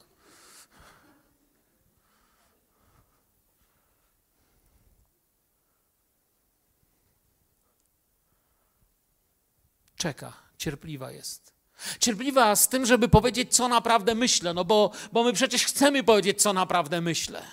Czeka, 9.98 10.34
cierpliwa 10.58 11.12
jest. 11.12 11.54
Cierpliwa 12.00 12.56
z 12.56 12.70
tym, 12.70 12.86
żeby 12.86 13.10
powiedzieć, 13.10 13.56
co 13.56 13.68
naprawdę 13.68 14.16
myślę, 14.16 14.54
no 14.54 14.66
bo, 14.66 14.92
bo 15.12 15.24
my 15.24 15.34
przecież 15.34 15.66
chcemy 15.66 16.04
powiedzieć, 16.04 16.42
co 16.42 16.54
naprawdę 16.54 17.02
myślę. 17.02 17.44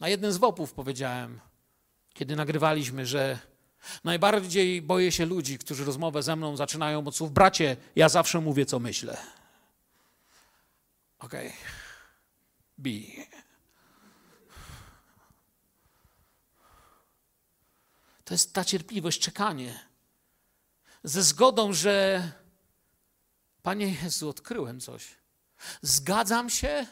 Na 0.00 0.08
jednym 0.08 0.32
z 0.32 0.36
wopów 0.36 0.72
powiedziałem, 0.72 1.40
kiedy 2.14 2.36
nagrywaliśmy, 2.36 3.06
że 3.06 3.38
najbardziej 4.04 4.82
boję 4.82 5.12
się 5.12 5.26
ludzi, 5.26 5.58
którzy 5.58 5.84
rozmowę 5.84 6.22
ze 6.22 6.36
mną 6.36 6.56
zaczynają 6.56 7.06
od 7.06 7.16
słów 7.16 7.32
bracie, 7.32 7.76
ja 7.96 8.08
zawsze 8.08 8.40
mówię, 8.40 8.66
co 8.66 8.78
myślę. 8.78 9.16
Okej. 11.18 11.46
Okay. 11.48 11.58
Bi. 12.78 13.26
To 18.24 18.34
jest 18.34 18.54
ta 18.54 18.64
cierpliwość, 18.64 19.20
czekanie. 19.20 19.80
Ze 21.04 21.22
zgodą, 21.22 21.72
że 21.72 22.22
Panie 23.62 23.94
Jezu, 24.02 24.28
odkryłem 24.28 24.80
coś. 24.80 25.16
Zgadzam 25.82 26.50
się, 26.50 26.86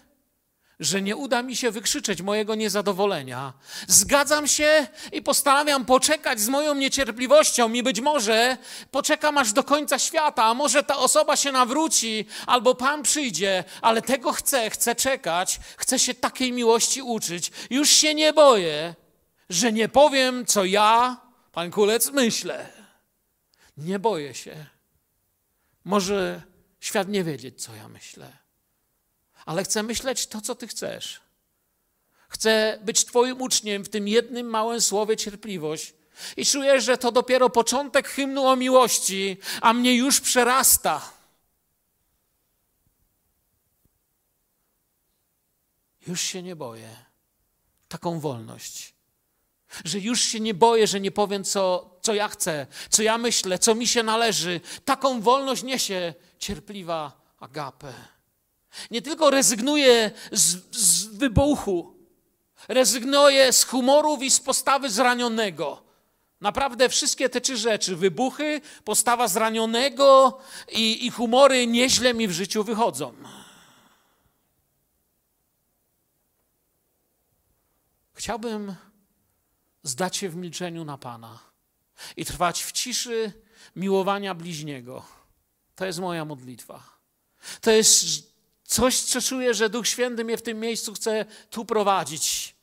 że 0.80 1.02
nie 1.02 1.16
uda 1.16 1.42
mi 1.42 1.56
się 1.56 1.70
wykrzyczeć 1.70 2.22
mojego 2.22 2.54
niezadowolenia. 2.54 3.52
Zgadzam 3.88 4.46
się 4.46 4.86
i 5.12 5.22
postanawiam 5.22 5.84
poczekać 5.84 6.40
z 6.40 6.48
moją 6.48 6.74
niecierpliwością 6.74 7.72
i 7.72 7.82
być 7.82 8.00
może 8.00 8.56
poczekam 8.90 9.38
aż 9.38 9.52
do 9.52 9.64
końca 9.64 9.98
świata, 9.98 10.44
a 10.44 10.54
może 10.54 10.82
ta 10.82 10.96
osoba 10.96 11.36
się 11.36 11.52
nawróci 11.52 12.26
albo 12.46 12.74
Pan 12.74 13.02
przyjdzie, 13.02 13.64
ale 13.82 14.02
tego 14.02 14.32
chcę, 14.32 14.70
chcę 14.70 14.94
czekać, 14.94 15.60
chcę 15.76 15.98
się 15.98 16.14
takiej 16.14 16.52
miłości 16.52 17.02
uczyć. 17.02 17.52
Już 17.70 17.90
się 17.90 18.14
nie 18.14 18.32
boję, 18.32 18.94
że 19.48 19.72
nie 19.72 19.88
powiem, 19.88 20.46
co 20.46 20.64
ja, 20.64 21.20
Pan 21.52 21.70
Kulec, 21.70 22.10
myślę. 22.10 22.68
Nie 23.76 23.98
boję 23.98 24.34
się. 24.34 24.66
Może 25.84 26.42
świat 26.80 27.08
nie 27.08 27.24
wiedzieć, 27.24 27.62
co 27.62 27.74
ja 27.74 27.88
myślę 27.88 28.45
ale 29.46 29.64
chcę 29.64 29.82
myśleć 29.82 30.26
to, 30.26 30.40
co 30.40 30.54
Ty 30.54 30.68
chcesz. 30.68 31.20
Chcę 32.28 32.78
być 32.82 33.04
Twoim 33.04 33.42
uczniem 33.42 33.84
w 33.84 33.88
tym 33.88 34.08
jednym 34.08 34.46
małym 34.46 34.80
słowie 34.80 35.16
cierpliwość. 35.16 35.94
I 36.36 36.46
czuję, 36.46 36.80
że 36.80 36.98
to 36.98 37.12
dopiero 37.12 37.50
początek 37.50 38.08
hymnu 38.08 38.46
o 38.46 38.56
miłości, 38.56 39.36
a 39.60 39.72
mnie 39.72 39.94
już 39.94 40.20
przerasta. 40.20 41.12
Już 46.06 46.20
się 46.20 46.42
nie 46.42 46.56
boję. 46.56 46.96
Taką 47.88 48.20
wolność. 48.20 48.94
Że 49.84 49.98
już 49.98 50.20
się 50.20 50.40
nie 50.40 50.54
boję, 50.54 50.86
że 50.86 51.00
nie 51.00 51.10
powiem, 51.10 51.44
co, 51.44 51.90
co 52.02 52.14
ja 52.14 52.28
chcę, 52.28 52.66
co 52.90 53.02
ja 53.02 53.18
myślę, 53.18 53.58
co 53.58 53.74
mi 53.74 53.86
się 53.86 54.02
należy. 54.02 54.60
Taką 54.84 55.20
wolność 55.20 55.62
niesie 55.62 56.14
cierpliwa 56.38 57.20
agape. 57.38 58.15
Nie 58.90 59.02
tylko 59.02 59.30
rezygnuje 59.30 60.10
z, 60.32 60.76
z 60.76 61.06
wybuchu, 61.06 61.96
rezygnuje 62.68 63.52
z 63.52 63.64
humorów 63.64 64.22
i 64.22 64.30
z 64.30 64.40
postawy 64.40 64.90
zranionego. 64.90 65.82
Naprawdę 66.40 66.88
wszystkie 66.88 67.28
te 67.28 67.40
trzy 67.40 67.56
rzeczy, 67.56 67.96
wybuchy, 67.96 68.60
postawa 68.84 69.28
zranionego 69.28 70.38
i, 70.72 71.06
i 71.06 71.10
humory 71.10 71.66
nieźle 71.66 72.14
mi 72.14 72.28
w 72.28 72.32
życiu 72.32 72.64
wychodzą. 72.64 73.14
Chciałbym 78.14 78.74
zdać 79.82 80.16
się 80.16 80.28
w 80.28 80.36
milczeniu 80.36 80.84
na 80.84 80.98
Pana 80.98 81.38
i 82.16 82.24
trwać 82.24 82.64
w 82.64 82.72
ciszy 82.72 83.32
miłowania 83.76 84.34
bliźniego. 84.34 85.04
To 85.74 85.86
jest 85.86 85.98
moja 85.98 86.24
modlitwa. 86.24 86.98
To 87.60 87.70
jest 87.70 88.35
Coś, 88.66 89.00
co 89.00 89.20
czuję, 89.20 89.54
że 89.54 89.70
Duch 89.70 89.88
Święty 89.88 90.24
mnie 90.24 90.36
w 90.36 90.42
tym 90.42 90.60
miejscu 90.60 90.94
chce 90.94 91.24
tu 91.50 91.64
prowadzić. 91.64 92.56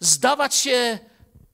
Zdawać 0.00 0.54
się 0.54 0.98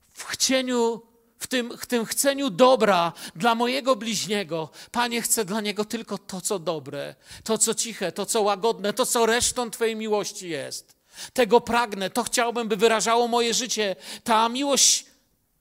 w 0.09 0.23
chcieniu, 0.23 1.01
w 1.39 1.47
tym, 1.47 1.77
w 1.77 1.85
tym 1.85 2.05
chceniu 2.05 2.49
dobra 2.49 3.13
dla 3.35 3.55
mojego 3.55 3.95
bliźniego. 3.95 4.69
Panie, 4.91 5.21
chcę 5.21 5.45
dla 5.45 5.61
niego 5.61 5.85
tylko 5.85 6.17
to, 6.17 6.41
co 6.41 6.59
dobre, 6.59 7.15
to, 7.43 7.57
co 7.57 7.73
ciche, 7.73 8.11
to, 8.11 8.25
co 8.25 8.41
łagodne, 8.41 8.93
to, 8.93 9.05
co 9.05 9.25
resztą 9.25 9.71
Twojej 9.71 9.95
miłości 9.95 10.49
jest. 10.49 10.95
Tego 11.33 11.61
pragnę, 11.61 12.09
to 12.09 12.23
chciałbym, 12.23 12.67
by 12.67 12.75
wyrażało 12.75 13.27
moje 13.27 13.53
życie. 13.53 13.95
Ta 14.23 14.49
miłość 14.49 15.05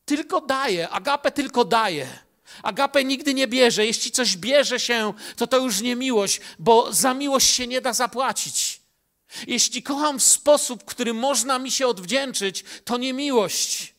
tylko 0.04 0.40
daje, 0.40 0.88
agape 0.88 1.30
tylko 1.30 1.64
daje. 1.64 2.27
Agape 2.62 3.04
nigdy 3.04 3.34
nie 3.34 3.48
bierze. 3.48 3.86
Jeśli 3.86 4.10
coś 4.10 4.36
bierze 4.36 4.80
się, 4.80 5.12
to 5.36 5.46
to 5.46 5.58
już 5.58 5.80
nie 5.80 5.96
miłość, 5.96 6.40
bo 6.58 6.92
za 6.92 7.14
miłość 7.14 7.54
się 7.54 7.66
nie 7.66 7.80
da 7.80 7.92
zapłacić. 7.92 8.80
Jeśli 9.46 9.82
kocham 9.82 10.18
w 10.18 10.22
sposób, 10.22 10.84
który 10.84 11.14
można 11.14 11.58
mi 11.58 11.70
się 11.70 11.86
odwdzięczyć, 11.86 12.64
to 12.84 12.96
nie 12.96 13.12
miłość. 13.12 13.94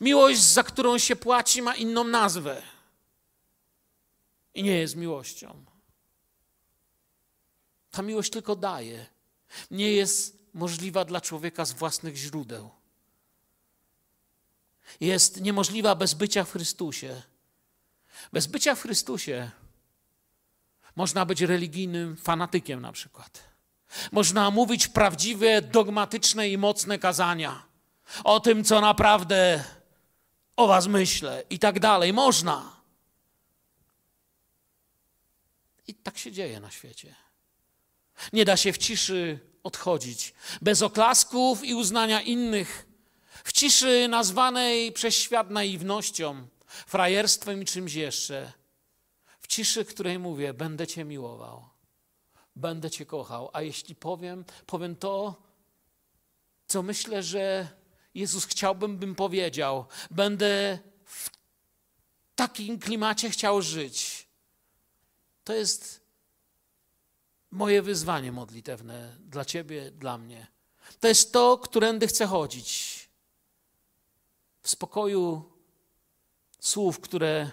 Miłość, 0.00 0.40
za 0.42 0.62
którą 0.62 0.98
się 0.98 1.16
płaci, 1.16 1.62
ma 1.62 1.74
inną 1.74 2.04
nazwę. 2.04 2.62
I 4.54 4.62
nie 4.62 4.78
jest 4.78 4.96
miłością. 4.96 5.64
Ta 7.90 8.02
miłość 8.02 8.30
tylko 8.30 8.56
daje. 8.56 9.06
Nie 9.70 9.92
jest 9.92 10.38
możliwa 10.54 11.04
dla 11.04 11.20
człowieka 11.20 11.64
z 11.64 11.72
własnych 11.72 12.16
źródeł. 12.16 12.70
Jest 15.00 15.40
niemożliwa 15.40 15.94
bez 15.94 16.14
bycia 16.14 16.44
w 16.44 16.52
Chrystusie. 16.52 17.22
Bez 18.32 18.46
bycia 18.46 18.74
w 18.74 18.82
Chrystusie 18.82 19.50
można 20.96 21.26
być 21.26 21.40
religijnym 21.40 22.16
fanatykiem 22.16 22.80
na 22.80 22.92
przykład. 22.92 23.44
Można 24.12 24.50
mówić 24.50 24.88
prawdziwe, 24.88 25.62
dogmatyczne 25.62 26.48
i 26.48 26.58
mocne 26.58 26.98
kazania 26.98 27.62
o 28.24 28.40
tym, 28.40 28.64
co 28.64 28.80
naprawdę 28.80 29.64
o 30.56 30.66
was 30.66 30.86
myślę 30.86 31.42
i 31.50 31.58
tak 31.58 31.80
dalej. 31.80 32.12
Można. 32.12 32.74
I 35.86 35.94
tak 35.94 36.18
się 36.18 36.32
dzieje 36.32 36.60
na 36.60 36.70
świecie. 36.70 37.14
Nie 38.32 38.44
da 38.44 38.56
się 38.56 38.72
w 38.72 38.78
ciszy 38.78 39.38
odchodzić, 39.62 40.34
bez 40.62 40.82
oklasków 40.82 41.64
i 41.64 41.74
uznania 41.74 42.20
innych, 42.20 42.86
w 43.44 43.52
ciszy 43.52 44.08
nazwanej 44.08 44.92
przez 44.92 45.14
świat 45.14 45.50
naiwnością, 45.50 46.48
frajerstwem 46.86 47.62
i 47.62 47.64
czymś 47.64 47.94
jeszcze. 47.94 48.52
W 49.40 49.46
ciszy, 49.46 49.84
której 49.84 50.18
mówię, 50.18 50.54
będę 50.54 50.86
Cię 50.86 51.04
miłował, 51.04 51.68
będę 52.56 52.90
Cię 52.90 53.06
kochał, 53.06 53.50
a 53.52 53.62
jeśli 53.62 53.94
powiem, 53.94 54.44
powiem 54.66 54.96
to, 54.96 55.42
co 56.66 56.82
myślę, 56.82 57.22
że 57.22 57.68
Jezus 58.14 58.44
chciałbym, 58.44 58.98
bym 58.98 59.14
powiedział. 59.14 59.86
Będę 60.10 60.78
w 61.04 61.30
takim 62.34 62.78
klimacie 62.78 63.30
chciał 63.30 63.62
żyć. 63.62 64.28
To 65.44 65.52
jest 65.52 66.00
moje 67.50 67.82
wyzwanie 67.82 68.32
modlitewne 68.32 69.16
dla 69.20 69.44
Ciebie, 69.44 69.90
dla 69.90 70.18
mnie. 70.18 70.46
To 71.00 71.08
jest 71.08 71.32
to, 71.32 71.58
którędy 71.58 72.06
chcę 72.06 72.26
chodzić. 72.26 72.94
W 74.62 74.70
spokoju 74.70 75.53
słów, 76.64 77.00
które. 77.00 77.50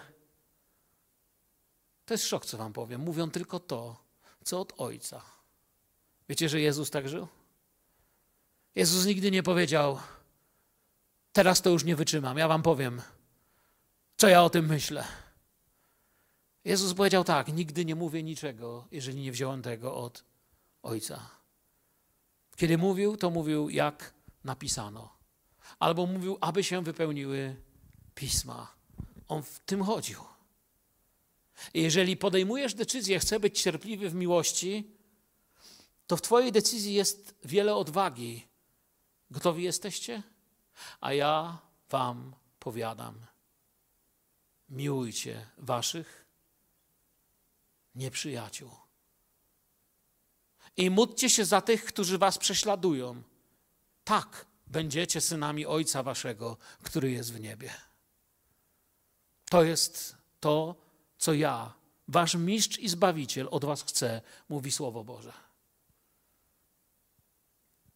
To 2.04 2.14
jest 2.14 2.24
szok, 2.24 2.46
co 2.46 2.58
Wam 2.58 2.72
powiem. 2.72 3.00
Mówią 3.00 3.30
tylko 3.30 3.60
to, 3.60 4.04
co 4.44 4.60
od 4.60 4.72
Ojca. 4.78 5.22
Wiecie, 6.28 6.48
że 6.48 6.60
Jezus 6.60 6.90
tak 6.90 7.08
żył? 7.08 7.28
Jezus 8.74 9.06
nigdy 9.06 9.30
nie 9.30 9.42
powiedział: 9.42 9.98
Teraz 11.32 11.62
to 11.62 11.70
już 11.70 11.84
nie 11.84 11.96
wytrzymam, 11.96 12.38
ja 12.38 12.48
Wam 12.48 12.62
powiem, 12.62 13.02
co 14.16 14.28
ja 14.28 14.42
o 14.42 14.50
tym 14.50 14.66
myślę. 14.66 15.04
Jezus 16.64 16.94
powiedział 16.94 17.24
tak: 17.24 17.48
Nigdy 17.48 17.84
nie 17.84 17.94
mówię 17.94 18.22
niczego, 18.22 18.88
jeżeli 18.90 19.20
nie 19.20 19.32
wziąłem 19.32 19.62
tego 19.62 19.94
od 19.94 20.24
Ojca. 20.82 21.30
Kiedy 22.56 22.78
mówił, 22.78 23.16
to 23.16 23.30
mówił 23.30 23.70
jak 23.70 24.14
napisano. 24.44 25.16
Albo 25.78 26.06
mówił, 26.06 26.38
aby 26.40 26.64
się 26.64 26.82
wypełniły 26.82 27.56
pisma. 28.14 28.81
On 29.32 29.42
w 29.42 29.58
tym 29.58 29.82
chodził. 29.82 30.20
Jeżeli 31.74 32.16
podejmujesz 32.16 32.74
decyzję, 32.74 33.18
chcę 33.18 33.40
być 33.40 33.62
cierpliwy 33.62 34.10
w 34.10 34.14
miłości, 34.14 34.90
to 36.06 36.16
w 36.16 36.22
Twojej 36.22 36.52
decyzji 36.52 36.94
jest 36.94 37.34
wiele 37.44 37.74
odwagi. 37.74 38.46
Gotowi 39.30 39.62
jesteście? 39.62 40.22
A 41.00 41.12
ja 41.12 41.58
Wam 41.90 42.34
powiadam: 42.58 43.26
miłujcie 44.68 45.46
Waszych 45.58 46.26
nieprzyjaciół. 47.94 48.70
I 50.76 50.90
módlcie 50.90 51.30
się 51.30 51.44
za 51.44 51.60
tych, 51.60 51.84
którzy 51.84 52.18
Was 52.18 52.38
prześladują. 52.38 53.22
Tak, 54.04 54.46
będziecie 54.66 55.20
synami 55.20 55.66
Ojca 55.66 56.02
Waszego, 56.02 56.56
który 56.82 57.10
jest 57.10 57.32
w 57.32 57.40
niebie. 57.40 57.91
To 59.52 59.64
jest 59.64 60.16
to, 60.40 60.74
co 61.18 61.34
ja, 61.34 61.72
Wasz 62.08 62.34
mistrz 62.34 62.78
i 62.78 62.88
zbawiciel, 62.88 63.48
od 63.50 63.64
Was 63.64 63.82
chcę, 63.82 64.20
mówi 64.48 64.72
Słowo 64.72 65.04
Boże. 65.04 65.32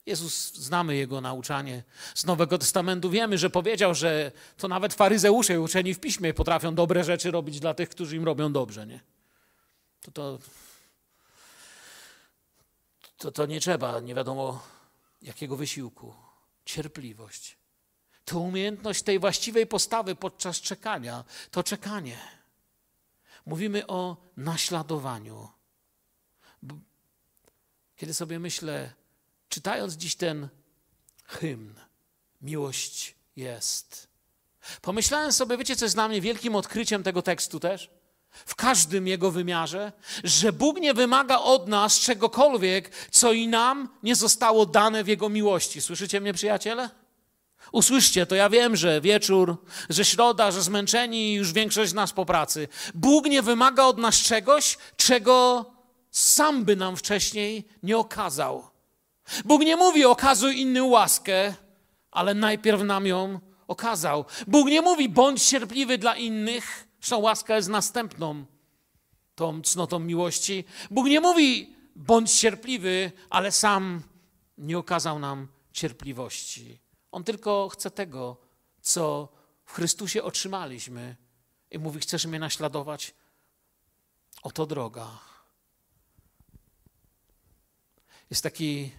Jezus, 0.06 0.54
znamy 0.54 0.96
Jego 0.96 1.20
nauczanie 1.20 1.82
z 2.14 2.24
Nowego 2.24 2.58
Testamentu. 2.58 3.10
Wiemy, 3.10 3.38
że 3.38 3.50
powiedział, 3.50 3.94
że 3.94 4.32
to 4.56 4.68
nawet 4.68 4.94
faryzeusze 4.94 5.60
uczeni 5.60 5.94
w 5.94 6.00
piśmie 6.00 6.34
potrafią 6.34 6.74
dobre 6.74 7.04
rzeczy 7.04 7.30
robić 7.30 7.60
dla 7.60 7.74
tych, 7.74 7.88
którzy 7.88 8.16
im 8.16 8.24
robią 8.24 8.52
dobrze. 8.52 8.86
Nie? 8.86 9.00
To, 10.00 10.10
to, 10.10 10.38
to, 13.18 13.32
to 13.32 13.46
nie 13.46 13.60
trzeba, 13.60 14.00
nie 14.00 14.14
wiadomo 14.14 14.62
jakiego 15.22 15.56
wysiłku. 15.56 16.14
Cierpliwość. 16.64 17.56
To 18.26 18.40
umiejętność 18.40 19.02
tej 19.02 19.18
właściwej 19.18 19.66
postawy 19.66 20.14
podczas 20.14 20.60
czekania, 20.60 21.24
to 21.50 21.62
czekanie. 21.62 22.18
Mówimy 23.46 23.86
o 23.86 24.16
naśladowaniu. 24.36 25.48
Kiedy 27.96 28.14
sobie 28.14 28.38
myślę, 28.38 28.92
czytając 29.48 29.94
dziś 29.94 30.16
ten 30.16 30.48
hymn, 31.24 31.74
miłość 32.42 33.14
jest. 33.36 34.08
Pomyślałem 34.82 35.32
sobie, 35.32 35.58
wiecie, 35.58 35.76
co 35.76 35.84
jest 35.84 35.96
dla 35.96 36.08
mnie 36.08 36.20
wielkim 36.20 36.56
odkryciem 36.56 37.02
tego 37.02 37.22
tekstu 37.22 37.60
też? 37.60 37.90
W 38.30 38.54
każdym 38.54 39.06
jego 39.06 39.30
wymiarze, 39.30 39.92
że 40.24 40.52
Bóg 40.52 40.80
nie 40.80 40.94
wymaga 40.94 41.38
od 41.38 41.68
nas 41.68 42.00
czegokolwiek, 42.00 42.90
co 43.10 43.32
i 43.32 43.48
nam 43.48 43.88
nie 44.02 44.16
zostało 44.16 44.66
dane 44.66 45.04
w 45.04 45.08
Jego 45.08 45.28
miłości. 45.28 45.80
Słyszycie 45.80 46.20
mnie, 46.20 46.32
przyjaciele? 46.32 47.05
Usłyszcie, 47.72 48.26
to 48.26 48.34
ja 48.34 48.50
wiem, 48.50 48.76
że 48.76 49.00
wieczór, 49.00 49.56
że 49.90 50.04
środa, 50.04 50.50
że 50.50 50.62
zmęczeni 50.62 51.34
już 51.34 51.52
większość 51.52 51.90
z 51.90 51.94
nas 51.94 52.12
po 52.12 52.26
pracy. 52.26 52.68
Bóg 52.94 53.26
nie 53.26 53.42
wymaga 53.42 53.84
od 53.84 53.98
nas 53.98 54.16
czegoś, 54.16 54.78
czego 54.96 55.64
sam 56.10 56.64
by 56.64 56.76
nam 56.76 56.96
wcześniej 56.96 57.64
nie 57.82 57.98
okazał. 57.98 58.70
Bóg 59.44 59.62
nie 59.62 59.76
mówi 59.76 60.04
okazuj 60.04 60.60
innym 60.60 60.86
łaskę, 60.86 61.54
ale 62.10 62.34
najpierw 62.34 62.82
nam 62.82 63.06
ją 63.06 63.40
okazał. 63.68 64.24
Bóg 64.46 64.68
nie 64.68 64.82
mówi 64.82 65.08
bądź 65.08 65.42
cierpliwy 65.42 65.98
dla 65.98 66.16
innych, 66.16 66.88
zresztą 67.00 67.18
łaska 67.18 67.56
jest 67.56 67.68
następną 67.68 68.44
tą 69.34 69.62
cnotą 69.62 69.98
miłości. 69.98 70.64
Bóg 70.90 71.06
nie 71.06 71.20
mówi 71.20 71.74
bądź 71.96 72.32
cierpliwy, 72.32 73.12
ale 73.30 73.52
sam 73.52 74.02
nie 74.58 74.78
okazał 74.78 75.18
nam 75.18 75.48
cierpliwości. 75.72 76.85
On 77.12 77.24
tylko 77.24 77.68
chce 77.68 77.90
tego, 77.90 78.36
co 78.80 79.28
w 79.64 79.72
Chrystusie 79.72 80.22
otrzymaliśmy. 80.22 81.16
I 81.70 81.78
mówi: 81.78 82.00
Chcesz 82.00 82.26
mnie 82.26 82.38
naśladować? 82.38 83.14
Oto 84.42 84.66
droga. 84.66 85.18
Jest 88.30 88.42
taki 88.42 88.92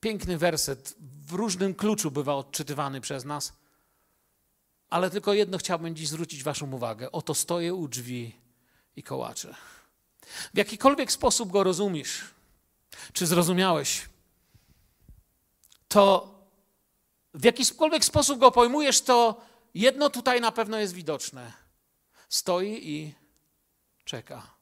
piękny 0.00 0.38
werset, 0.38 0.94
w 1.00 1.32
różnym 1.32 1.74
kluczu 1.74 2.10
bywa 2.10 2.34
odczytywany 2.34 3.00
przez 3.00 3.24
nas, 3.24 3.52
ale 4.90 5.10
tylko 5.10 5.34
jedno 5.34 5.58
chciałbym 5.58 5.96
dziś 5.96 6.08
zwrócić 6.08 6.42
Waszą 6.42 6.72
uwagę. 6.72 7.12
Oto 7.12 7.34
stoję 7.34 7.74
u 7.74 7.88
drzwi 7.88 8.36
i 8.96 9.02
kołaczę. 9.02 9.54
W 10.54 10.58
jakikolwiek 10.58 11.12
sposób 11.12 11.52
go 11.52 11.64
rozumiesz, 11.64 12.20
czy 13.12 13.26
zrozumiałeś, 13.26 14.08
to 15.88 16.33
w 17.34 17.44
jakikolwiek 17.44 18.04
sposób 18.04 18.38
go 18.38 18.50
pojmujesz, 18.50 19.00
to 19.00 19.40
jedno 19.74 20.10
tutaj 20.10 20.40
na 20.40 20.52
pewno 20.52 20.78
jest 20.78 20.94
widoczne. 20.94 21.52
Stoi 22.28 22.88
i 22.88 23.14
czeka. 24.04 24.54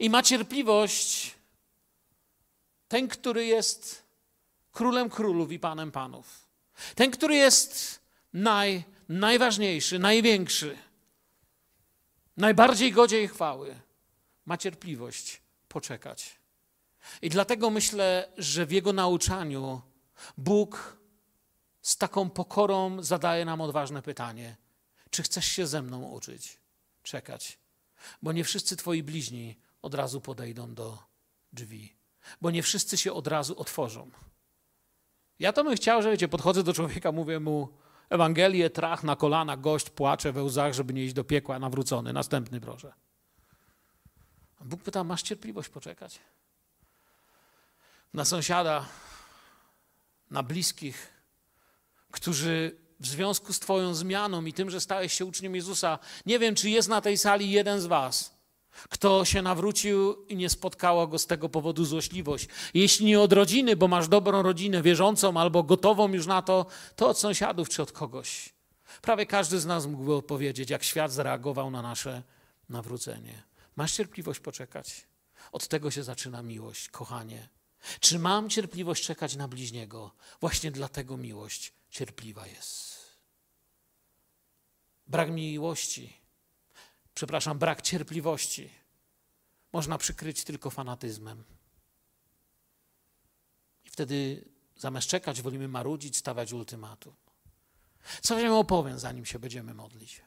I 0.00 0.10
ma 0.10 0.22
cierpliwość 0.22 1.34
ten, 2.88 3.08
który 3.08 3.46
jest 3.46 4.02
królem 4.72 5.10
królów 5.10 5.52
i 5.52 5.58
panem 5.58 5.92
panów. 5.92 6.46
Ten, 6.94 7.10
który 7.10 7.36
jest 7.36 8.00
naj, 8.32 8.84
najważniejszy, 9.08 9.98
największy, 9.98 10.78
najbardziej 12.36 12.92
godziej 12.92 13.28
chwały, 13.28 13.80
ma 14.46 14.56
cierpliwość 14.56 15.40
poczekać. 15.68 16.38
I 17.22 17.28
dlatego 17.28 17.70
myślę, 17.70 18.28
że 18.38 18.66
w 18.66 18.72
jego 18.72 18.92
nauczaniu 18.92 19.82
Bóg 20.38 20.95
z 21.86 21.96
taką 21.96 22.30
pokorą 22.30 23.02
zadaje 23.02 23.44
nam 23.44 23.60
odważne 23.60 24.02
pytanie: 24.02 24.56
czy 25.10 25.22
chcesz 25.22 25.46
się 25.46 25.66
ze 25.66 25.82
mną 25.82 26.02
uczyć? 26.02 26.58
Czekać. 27.02 27.58
Bo 28.22 28.32
nie 28.32 28.44
wszyscy 28.44 28.76
twoi 28.76 29.02
bliźni 29.02 29.58
od 29.82 29.94
razu 29.94 30.20
podejdą 30.20 30.74
do 30.74 30.98
drzwi, 31.52 31.96
bo 32.40 32.50
nie 32.50 32.62
wszyscy 32.62 32.96
się 32.96 33.12
od 33.12 33.26
razu 33.26 33.60
otworzą. 33.60 34.10
Ja 35.38 35.52
to 35.52 35.64
bym 35.64 35.76
chciał, 35.76 36.02
że 36.02 36.10
wiecie, 36.10 36.28
podchodzę 36.28 36.62
do 36.62 36.72
człowieka, 36.72 37.12
mówię 37.12 37.40
mu 37.40 37.68
Ewangelię, 38.10 38.70
trach 38.70 39.04
na 39.04 39.16
kolana, 39.16 39.56
gość 39.56 39.90
płacze 39.90 40.32
we 40.32 40.42
łzach, 40.42 40.74
żeby 40.74 40.94
nie 40.94 41.04
iść 41.04 41.14
do 41.14 41.24
piekła, 41.24 41.58
nawrócony. 41.58 42.12
Następny 42.12 42.60
proszę. 42.60 42.92
A 44.60 44.64
Bóg 44.64 44.82
pyta, 44.82 45.04
masz 45.04 45.22
cierpliwość 45.22 45.68
poczekać? 45.68 46.20
Na 48.14 48.24
sąsiada, 48.24 48.86
na 50.30 50.42
bliskich, 50.42 51.15
którzy 52.16 52.76
w 53.00 53.06
związku 53.06 53.52
z 53.52 53.58
Twoją 53.58 53.94
zmianą 53.94 54.44
i 54.44 54.52
tym, 54.52 54.70
że 54.70 54.80
stałeś 54.80 55.12
się 55.12 55.24
uczniem 55.24 55.54
Jezusa, 55.54 55.98
nie 56.26 56.38
wiem, 56.38 56.54
czy 56.54 56.70
jest 56.70 56.88
na 56.88 57.00
tej 57.00 57.18
sali 57.18 57.50
jeden 57.50 57.80
z 57.80 57.86
Was, 57.86 58.34
kto 58.88 59.24
się 59.24 59.42
nawrócił 59.42 60.26
i 60.26 60.36
nie 60.36 60.48
spotkało 60.48 61.06
go 61.06 61.18
z 61.18 61.26
tego 61.26 61.48
powodu 61.48 61.84
złośliwość. 61.84 62.48
Jeśli 62.74 63.06
nie 63.06 63.20
od 63.20 63.32
rodziny, 63.32 63.76
bo 63.76 63.88
masz 63.88 64.08
dobrą 64.08 64.42
rodzinę 64.42 64.82
wierzącą 64.82 65.40
albo 65.40 65.62
gotową 65.62 66.12
już 66.12 66.26
na 66.26 66.42
to, 66.42 66.66
to 66.96 67.08
od 67.08 67.18
sąsiadów 67.18 67.68
czy 67.68 67.82
od 67.82 67.92
kogoś. 67.92 68.54
Prawie 69.02 69.26
każdy 69.26 69.60
z 69.60 69.66
nas 69.66 69.86
mógłby 69.86 70.14
odpowiedzieć, 70.14 70.70
jak 70.70 70.84
świat 70.84 71.12
zareagował 71.12 71.70
na 71.70 71.82
nasze 71.82 72.22
nawrócenie. 72.68 73.42
Masz 73.76 73.92
cierpliwość 73.92 74.40
poczekać? 74.40 75.06
Od 75.52 75.68
tego 75.68 75.90
się 75.90 76.02
zaczyna 76.02 76.42
miłość, 76.42 76.88
kochanie. 76.88 77.48
Czy 78.00 78.18
mam 78.18 78.50
cierpliwość 78.50 79.04
czekać 79.04 79.36
na 79.36 79.48
bliźniego? 79.48 80.10
Właśnie 80.40 80.70
dlatego 80.70 81.16
miłość 81.16 81.75
cierpliwa 81.90 82.46
jest. 82.46 82.96
Brak 85.06 85.30
miłości 85.30 86.16
przepraszam, 87.14 87.58
brak 87.58 87.82
cierpliwości 87.82 88.70
można 89.72 89.98
przykryć 89.98 90.44
tylko 90.44 90.70
fanatyzmem. 90.70 91.44
I 93.84 93.90
wtedy 93.90 94.44
zamiast 94.76 95.08
czekać, 95.08 95.42
wolimy 95.42 95.68
marudzić, 95.68 96.16
stawiać 96.16 96.52
ultymatum. 96.52 97.14
Co 98.22 98.36
wam 98.36 98.52
opowiem, 98.52 98.98
zanim 98.98 99.24
się 99.24 99.38
będziemy 99.38 99.74
modlić. 99.74 100.22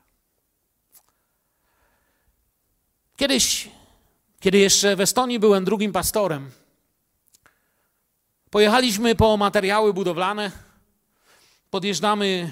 Kiedyś 3.17 3.69
Kiedy 4.39 4.57
jeszcze 4.57 4.95
w 4.95 5.01
Estonii 5.01 5.39
byłem 5.39 5.65
drugim 5.65 5.91
pastorem, 5.91 6.51
pojechaliśmy 8.49 9.15
po 9.15 9.37
materiały 9.37 9.93
budowlane, 9.93 10.51
podjeżdżamy 11.69 12.51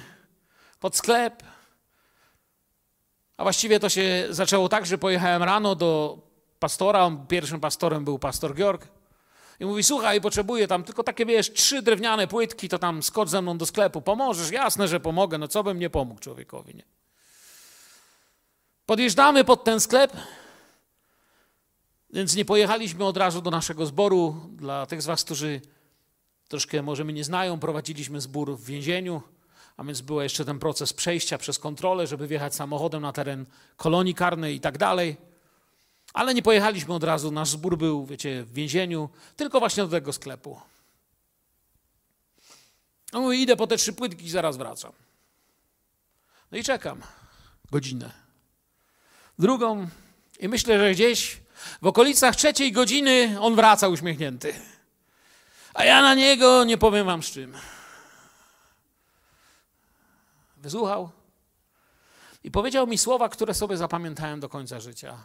pod 0.79 0.95
sklep, 0.95 1.43
a 3.37 3.43
właściwie 3.43 3.79
to 3.79 3.89
się 3.89 4.27
zaczęło 4.29 4.69
tak, 4.69 4.85
że 4.85 4.97
pojechałem 4.97 5.43
rano 5.43 5.75
do 5.75 6.17
pastora, 6.59 7.11
pierwszym 7.27 7.59
pastorem 7.59 8.05
był 8.05 8.19
pastor 8.19 8.55
Georg, 8.55 8.87
i 9.59 9.65
mówi, 9.65 9.83
słuchaj, 9.83 10.21
potrzebuję 10.21 10.67
tam 10.67 10.83
tylko 10.83 11.03
takie, 11.03 11.25
wiesz, 11.25 11.53
trzy 11.53 11.81
drewniane 11.81 12.27
płytki, 12.27 12.69
to 12.69 12.79
tam 12.79 13.03
skocz 13.03 13.29
ze 13.29 13.41
mną 13.41 13.57
do 13.57 13.65
sklepu, 13.65 14.01
pomożesz? 14.01 14.51
Jasne, 14.51 14.87
że 14.87 14.99
pomogę, 14.99 15.37
no 15.37 15.47
co 15.47 15.63
bym 15.63 15.79
nie 15.79 15.89
pomógł 15.89 16.19
człowiekowi, 16.19 16.75
nie? 16.75 16.83
Podjeżdżamy 18.85 19.43
pod 19.43 19.63
ten 19.63 19.79
sklep, 19.79 20.17
więc 22.09 22.35
nie 22.35 22.45
pojechaliśmy 22.45 23.05
od 23.05 23.17
razu 23.17 23.41
do 23.41 23.51
naszego 23.51 23.85
zboru. 23.85 24.35
Dla 24.51 24.85
tych 24.85 25.01
z 25.01 25.05
was, 25.05 25.23
którzy 25.23 25.61
troszkę 26.47 26.81
może 26.81 27.03
mnie 27.03 27.13
nie 27.13 27.23
znają, 27.23 27.59
prowadziliśmy 27.59 28.21
zbór 28.21 28.57
w 28.57 28.65
więzieniu, 28.65 29.21
a 29.77 29.83
więc 29.83 30.01
był 30.01 30.21
jeszcze 30.21 30.45
ten 30.45 30.59
proces 30.59 30.93
przejścia 30.93 31.37
przez 31.37 31.59
kontrolę, 31.59 32.07
żeby 32.07 32.27
wjechać 32.27 32.55
samochodem 32.55 33.01
na 33.01 33.13
teren 33.13 33.45
kolonii 33.77 34.15
karnej 34.15 34.55
i 34.55 34.59
tak 34.59 34.77
dalej. 34.77 35.17
Ale 36.13 36.33
nie 36.33 36.41
pojechaliśmy 36.41 36.93
od 36.93 37.03
razu, 37.03 37.31
nasz 37.31 37.49
zbór 37.49 37.77
był, 37.77 38.05
wiecie, 38.05 38.43
w 38.43 38.53
więzieniu, 38.53 39.09
tylko 39.35 39.59
właśnie 39.59 39.83
do 39.83 39.89
tego 39.89 40.13
sklepu. 40.13 40.59
No 43.13 43.21
mówię, 43.21 43.37
idę 43.37 43.55
po 43.55 43.67
te 43.67 43.77
trzy 43.77 43.93
płytki 43.93 44.25
i 44.25 44.29
zaraz 44.29 44.57
wracam. 44.57 44.91
No 46.51 46.57
i 46.57 46.63
czekam 46.63 47.01
godzinę. 47.71 48.11
Drugą 49.39 49.87
i 50.39 50.47
myślę, 50.47 50.79
że 50.79 50.91
gdzieś 50.91 51.37
w 51.81 51.87
okolicach 51.87 52.35
trzeciej 52.35 52.71
godziny 52.71 53.37
on 53.39 53.55
wraca 53.55 53.87
uśmiechnięty. 53.87 54.53
A 55.77 55.85
ja 55.85 56.01
na 56.01 56.15
niego 56.15 56.63
nie 56.63 56.77
powiem 56.77 57.05
wam 57.05 57.23
z 57.23 57.25
czym. 57.25 57.53
Wysłuchał 60.57 61.09
i 62.43 62.51
powiedział 62.51 62.87
mi 62.87 62.97
słowa, 62.97 63.29
które 63.29 63.53
sobie 63.53 63.77
zapamiętałem 63.77 64.39
do 64.39 64.49
końca 64.49 64.79
życia. 64.79 65.23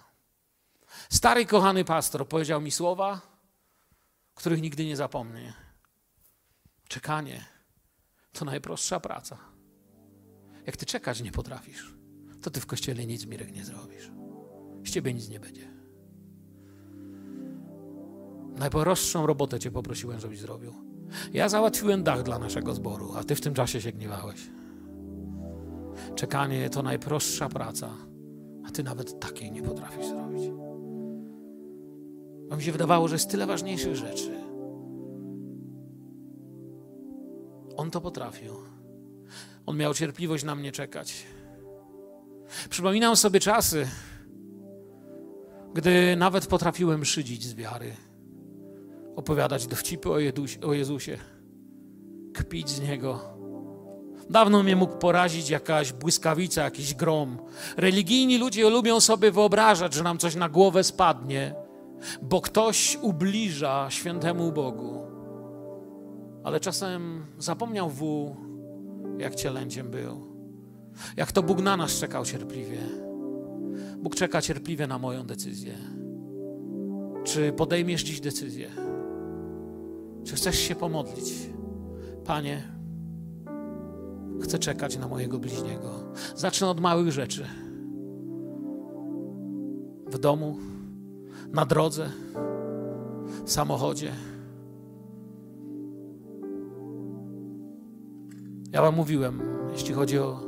Stary, 1.11 1.47
kochany 1.47 1.85
pastor 1.85 2.29
powiedział 2.29 2.61
mi 2.61 2.71
słowa, 2.71 3.21
których 4.35 4.63
nigdy 4.63 4.85
nie 4.85 4.97
zapomnę. 4.97 5.53
Czekanie 6.89 7.45
to 8.33 8.45
najprostsza 8.45 9.01
praca. 9.01 9.39
Jak 10.67 10.77
ty 10.77 10.87
czekać 10.87 11.21
nie 11.21 11.33
potrafisz, 11.33 11.95
to 12.43 12.51
ty 12.51 12.61
w 12.61 12.67
kościele 12.67 13.07
nic, 13.07 13.27
Mirek, 13.27 13.53
nie 13.53 13.65
zrobisz. 13.65 14.11
Z 14.85 14.91
ciebie 14.91 15.15
nic 15.15 15.29
nie 15.29 15.41
będzie. 15.41 15.72
Najprostszą 18.59 19.27
robotę 19.27 19.59
cię 19.59 19.71
poprosiłem, 19.71 20.21
żebyś 20.21 20.41
zrobił. 20.41 20.73
Ja 21.33 21.49
załatwiłem 21.49 22.03
dach 22.03 22.23
dla 22.23 22.39
naszego 22.39 22.75
zboru, 22.75 23.13
a 23.17 23.25
ty 23.25 23.35
w 23.35 23.41
tym 23.41 23.55
czasie 23.55 23.81
się 23.81 23.93
gniewałeś. 23.93 24.51
Czekanie 26.15 26.71
to 26.71 26.83
najprostsza 26.83 27.49
praca, 27.49 27.91
a 28.67 28.71
ty 28.71 28.83
nawet 28.83 29.21
takiej 29.21 29.53
nie 29.53 29.63
potrafisz 29.63 30.07
zrobić. 30.07 30.43
Bo 32.49 32.57
mi 32.57 32.63
się 32.63 32.73
wydawało, 32.73 33.09
że 33.09 33.15
jest 33.15 33.31
tyle 33.31 33.47
ważniejszych 33.47 33.97
rzeczy. 33.97 34.31
On 37.77 37.91
to 37.91 38.01
potrafił. 38.01 38.55
On 39.67 39.77
miał 39.77 39.95
cierpliwość 39.95 40.45
na 40.45 40.55
mnie 40.55 40.73
czekać. 40.73 41.27
Przypominam 42.71 43.17
sobie 43.17 43.41
czasy, 43.41 43.89
gdy 45.75 46.17
nawet 46.17 46.47
potrafiłem 46.47 47.05
szydzić 47.05 47.45
z 47.45 47.55
wiary, 47.55 47.93
opowiadać 49.17 49.67
dowcipy 49.67 50.11
o, 50.11 50.17
o 50.67 50.73
Jezusie, 50.73 51.19
kpić 52.35 52.69
z 52.69 52.81
Niego. 52.81 53.21
Dawno 54.31 54.63
mnie 54.63 54.77
mógł 54.77 54.97
porazić 54.97 55.51
jakaś 55.51 55.93
błyskawica, 55.93 56.63
jakiś 56.63 56.95
grom. 56.95 57.39
Religijni 57.77 58.39
ludzie 58.39 58.71
lubią 58.71 59.01
sobie 59.01 59.31
wyobrażać, 59.31 59.95
że 59.95 60.03
nam 60.03 60.19
coś 60.19 60.35
na 60.35 60.49
głowę 60.49 60.85
spadnie, 60.85 61.55
bo 62.23 62.41
ktoś 62.41 62.99
ubliża 63.03 63.87
świętemu 63.91 64.53
Bogu. 64.53 65.03
Ale 66.45 66.61
czasem 66.61 67.27
zapomniał 67.39 67.91
wół, 67.91 68.37
jak 69.19 69.35
cielęciem 69.35 69.91
był. 69.91 70.33
Jak 71.17 71.33
to 71.33 71.43
Bóg 71.43 71.61
na 71.61 71.77
nas 71.77 71.99
czekał 71.99 72.25
cierpliwie. 72.25 72.79
Bóg 73.99 74.15
czeka 74.15 74.43
cierpliwie 74.43 74.87
na 74.87 74.99
moją 74.99 75.23
decyzję. 75.23 75.75
Czy 77.25 77.53
podejmiesz 77.53 78.03
dziś 78.03 78.21
decyzję? 78.21 78.71
Czy 80.25 80.37
chcesz 80.37 80.59
się 80.59 80.75
pomodlić? 80.75 81.51
Panie, 82.25 82.63
chcę 84.43 84.59
czekać 84.59 84.99
na 84.99 85.09
mojego 85.09 85.39
bliźniego. 85.39 85.91
Zacznę 86.37 86.69
od 86.69 86.81
małych 86.81 87.13
rzeczy. 87.13 87.47
W 90.07 90.19
domu, 90.19 90.57
na 91.53 91.67
drodze, 91.67 92.11
w 93.45 93.53
samochodzie. 93.53 94.13
Ja 98.73 98.83
Wam 98.83 98.95
mówiłem, 98.95 99.41
jeśli 99.73 99.95
chodzi 99.95 100.19
o 100.19 100.41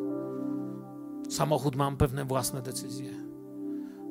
samochód, 1.28 1.76
mam 1.76 1.96
pewne 1.96 2.24
własne 2.24 2.62
decyzje. 2.62 3.10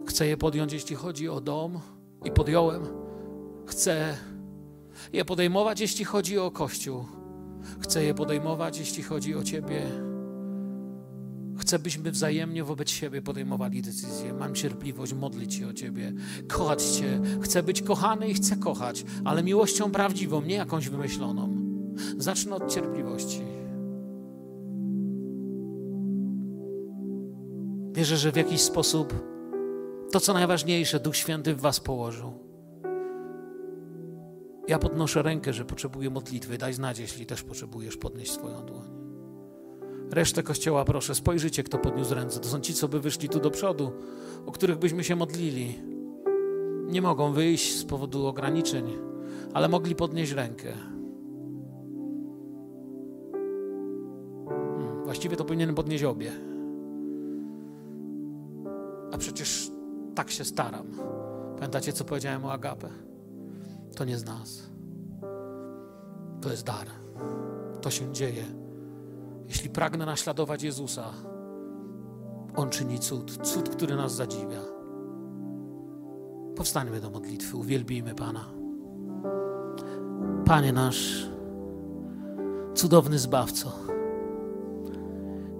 Chcę 0.05 0.27
je 0.27 0.37
podjąć, 0.37 0.73
jeśli 0.73 0.95
chodzi 0.95 1.29
o 1.29 1.41
dom, 1.41 1.79
i 2.25 2.31
podjąłem. 2.31 2.81
Chcę 3.65 4.17
je 5.13 5.25
podejmować, 5.25 5.79
jeśli 5.79 6.05
chodzi 6.05 6.37
o 6.37 6.51
Kościół. 6.51 7.05
Chcę 7.79 8.03
je 8.03 8.13
podejmować, 8.13 8.77
jeśli 8.77 9.03
chodzi 9.03 9.35
o 9.35 9.43
Ciebie. 9.43 9.81
Chcę, 11.57 11.79
byśmy 11.79 12.11
wzajemnie 12.11 12.63
wobec 12.63 12.89
siebie 12.89 13.21
podejmowali 13.21 13.81
decyzje. 13.81 14.33
Mam 14.33 14.55
cierpliwość 14.55 15.13
modlić 15.13 15.53
się 15.53 15.67
o 15.67 15.73
Ciebie, 15.73 16.13
kochać 16.47 16.83
Cię. 16.83 17.21
Chcę 17.41 17.63
być 17.63 17.81
kochany 17.81 18.27
i 18.27 18.33
chcę 18.33 18.55
kochać, 18.55 19.05
ale 19.23 19.43
miłością 19.43 19.91
prawdziwą, 19.91 20.41
nie 20.41 20.55
jakąś 20.55 20.89
wymyśloną. 20.89 21.49
Zacznę 22.17 22.55
od 22.55 22.73
cierpliwości. 22.73 23.41
Wierzę, 27.93 28.17
że 28.17 28.31
w 28.31 28.35
jakiś 28.35 28.61
sposób 28.61 29.13
to, 30.11 30.19
co 30.19 30.33
najważniejsze, 30.33 30.99
Duch 30.99 31.15
Święty 31.15 31.55
w 31.55 31.61
Was 31.61 31.79
położył. 31.79 32.52
Ja 34.67 34.79
podnoszę 34.79 35.21
rękę, 35.21 35.53
że 35.53 35.65
potrzebuję 35.65 36.09
modlitwy. 36.09 36.57
Daj 36.57 36.73
znać, 36.73 36.99
jeśli 36.99 37.25
też 37.25 37.43
potrzebujesz 37.43 37.97
podnieść 37.97 38.31
swoją 38.31 38.65
dłoń. 38.65 39.03
Resztę 40.11 40.43
kościoła 40.43 40.85
proszę, 40.85 41.15
spojrzyjcie, 41.15 41.63
kto 41.63 41.77
podniósł 41.77 42.13
ręce. 42.13 42.39
To 42.39 42.47
są 42.47 42.59
ci, 42.59 42.73
co 42.73 42.87
by 42.87 42.99
wyszli 42.99 43.29
tu 43.29 43.39
do 43.39 43.51
przodu, 43.51 43.91
o 44.45 44.51
których 44.51 44.77
byśmy 44.77 45.03
się 45.03 45.15
modlili. 45.15 45.79
Nie 46.87 47.01
mogą 47.01 47.33
wyjść 47.33 47.75
z 47.75 47.85
powodu 47.85 48.27
ograniczeń, 48.27 48.97
ale 49.53 49.69
mogli 49.69 49.95
podnieść 49.95 50.31
rękę. 50.31 50.73
Hmm, 54.49 55.03
właściwie 55.03 55.37
to 55.37 55.45
powinienem 55.45 55.75
podnieść 55.75 56.03
obie. 56.03 56.31
A 59.11 59.17
przecież 59.17 59.71
tak 60.15 60.31
się 60.31 60.45
staram. 60.45 60.87
Pamiętacie, 61.55 61.93
co 61.93 62.05
powiedziałem 62.05 62.45
o 62.45 62.51
Agapę? 62.51 63.12
To 63.95 64.05
nie 64.05 64.17
z 64.17 64.25
nas. 64.25 64.69
To 66.41 66.51
jest 66.51 66.65
dar. 66.65 66.87
To 67.81 67.91
się 67.91 68.13
dzieje. 68.13 68.43
Jeśli 69.47 69.69
pragnę 69.69 70.05
naśladować 70.05 70.63
Jezusa, 70.63 71.13
On 72.55 72.69
czyni 72.69 72.99
cud, 72.99 73.47
cud, 73.47 73.69
który 73.69 73.95
nas 73.95 74.15
zadziwia. 74.15 74.61
Powstańmy 76.55 77.01
do 77.01 77.09
modlitwy, 77.09 77.57
uwielbijmy 77.57 78.15
Pana. 78.15 78.45
Panie 80.45 80.73
nasz, 80.73 81.29
cudowny 82.75 83.19
Zbawco, 83.19 83.71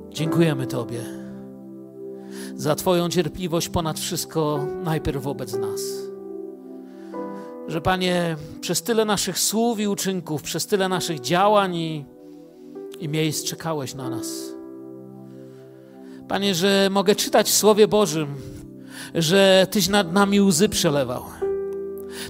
dziękujemy 0.10 0.68
Tobie 0.68 1.24
za 2.56 2.76
Twoją 2.76 3.10
cierpliwość 3.10 3.70
ponad 3.70 4.00
wszystko, 4.00 4.66
najpierw 4.84 5.24
wobec 5.24 5.58
nas. 5.58 5.82
Że 7.68 7.82
Panie, 7.82 8.36
przez 8.62 8.82
tyle 8.82 9.06
naszych 9.06 9.40
słów 9.40 9.80
i 9.80 9.88
uczynków, 9.88 10.42
przez 10.42 10.68
tyle 10.68 10.90
naszych 10.90 11.20
działań 11.20 11.76
i, 11.76 12.06
i 13.00 13.10
miejsc 13.10 13.46
czekałeś 13.46 13.96
na 13.96 14.10
nas. 14.10 14.28
Panie, 16.28 16.56
że 16.56 16.88
mogę 16.92 17.16
czytać 17.16 17.50
w 17.50 17.56
Słowie 17.56 17.88
Bożym, 17.88 18.36
że 19.16 19.68
Tyś 19.72 19.90
nad 19.90 20.14
nami 20.14 20.42
łzy 20.42 20.70
przelewał. 20.70 21.24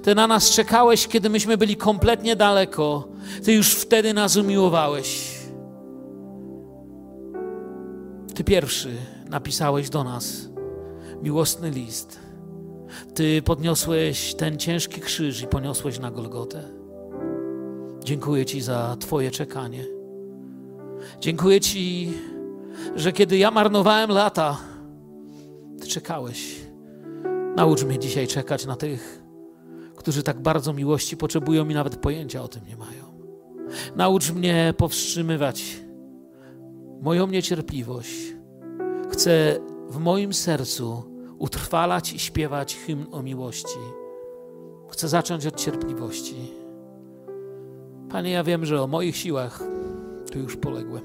Ty 0.03 0.15
na 0.15 0.27
nas 0.27 0.51
czekałeś, 0.51 1.07
kiedy 1.07 1.29
myśmy 1.29 1.57
byli 1.57 1.75
kompletnie 1.75 2.35
daleko. 2.35 3.07
Ty 3.43 3.53
już 3.53 3.73
wtedy 3.73 4.13
nas 4.13 4.35
umiłowałeś. 4.35 5.39
Ty 8.35 8.43
pierwszy 8.43 8.95
napisałeś 9.29 9.89
do 9.89 10.03
nas 10.03 10.49
miłosny 11.23 11.69
list. 11.71 12.22
Ty 13.13 13.41
podniosłeś 13.41 14.35
ten 14.35 14.57
ciężki 14.57 15.01
krzyż 15.01 15.41
i 15.41 15.47
poniosłeś 15.47 15.99
na 15.99 16.11
Golgotę. 16.11 16.63
Dziękuję 18.03 18.45
Ci 18.45 18.61
za 18.61 18.97
Twoje 18.99 19.31
czekanie. 19.31 19.85
Dziękuję 21.19 21.61
Ci, 21.61 22.13
że 22.95 23.11
kiedy 23.11 23.37
ja 23.37 23.51
marnowałem 23.51 24.09
lata, 24.09 24.57
Ty 25.81 25.87
czekałeś. 25.87 26.55
Naucz 27.55 27.83
mnie 27.83 27.99
dzisiaj 27.99 28.27
czekać 28.27 28.65
na 28.65 28.75
tych, 28.75 29.23
którzy 29.95 30.23
tak 30.23 30.41
bardzo 30.41 30.73
miłości 30.73 31.17
potrzebują 31.17 31.69
i 31.69 31.73
nawet 31.73 31.95
pojęcia 31.95 32.43
o 32.43 32.47
tym 32.47 32.61
nie 32.67 32.77
mają. 32.77 33.13
Naucz 33.95 34.31
mnie 34.31 34.73
powstrzymywać 34.77 35.83
moją 37.01 37.27
niecierpliwość. 37.27 38.33
Chcę 39.11 39.59
w 39.89 39.97
moim 39.97 40.33
sercu 40.33 41.12
utrwalać 41.43 42.13
i 42.13 42.19
śpiewać 42.19 42.75
hymn 42.75 43.05
o 43.11 43.23
miłości. 43.23 43.79
Chcę 44.89 45.07
zacząć 45.07 45.45
od 45.45 45.55
cierpliwości. 45.55 46.35
Panie, 48.09 48.31
ja 48.31 48.43
wiem, 48.43 48.65
że 48.65 48.81
o 48.81 48.87
moich 48.87 49.17
siłach 49.17 49.63
tu 50.31 50.39
już 50.39 50.57
poległem, 50.57 51.03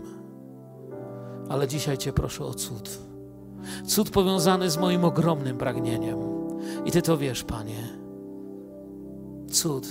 ale 1.48 1.68
dzisiaj 1.68 1.98
Cię 1.98 2.12
proszę 2.12 2.44
o 2.44 2.54
cud. 2.54 2.98
Cud 3.86 4.10
powiązany 4.10 4.70
z 4.70 4.76
moim 4.76 5.04
ogromnym 5.04 5.58
pragnieniem. 5.58 6.18
I 6.84 6.90
Ty 6.90 7.02
to 7.02 7.18
wiesz, 7.18 7.44
Panie. 7.44 7.88
Cud, 9.50 9.86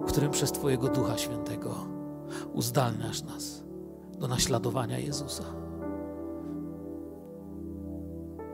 w 0.00 0.04
którym 0.04 0.30
przez 0.30 0.52
Twojego 0.52 0.88
Ducha 0.88 1.18
Świętego 1.18 1.74
uzdalniasz 2.52 3.22
nas 3.22 3.64
do 4.18 4.28
naśladowania 4.28 4.98
Jezusa. 4.98 5.57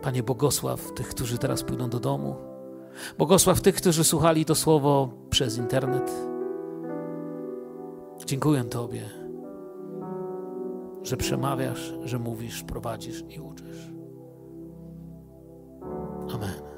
Panie, 0.04 0.22
błogosław 0.22 0.92
tych, 0.92 1.08
którzy 1.08 1.38
teraz 1.38 1.62
pójdą 1.62 1.90
do 1.90 2.00
domu. 2.00 2.36
Błogosław 3.18 3.60
tych, 3.60 3.74
którzy 3.74 4.04
słuchali 4.04 4.44
to 4.44 4.54
słowo 4.54 5.08
przez 5.30 5.58
internet. 5.58 6.12
Dziękuję 8.26 8.64
Tobie, 8.64 9.10
że 11.02 11.16
przemawiasz, 11.16 11.94
że 12.04 12.18
mówisz, 12.18 12.62
prowadzisz 12.62 13.24
i 13.28 13.40
uczysz. 13.40 13.90
Amen. 16.34 16.73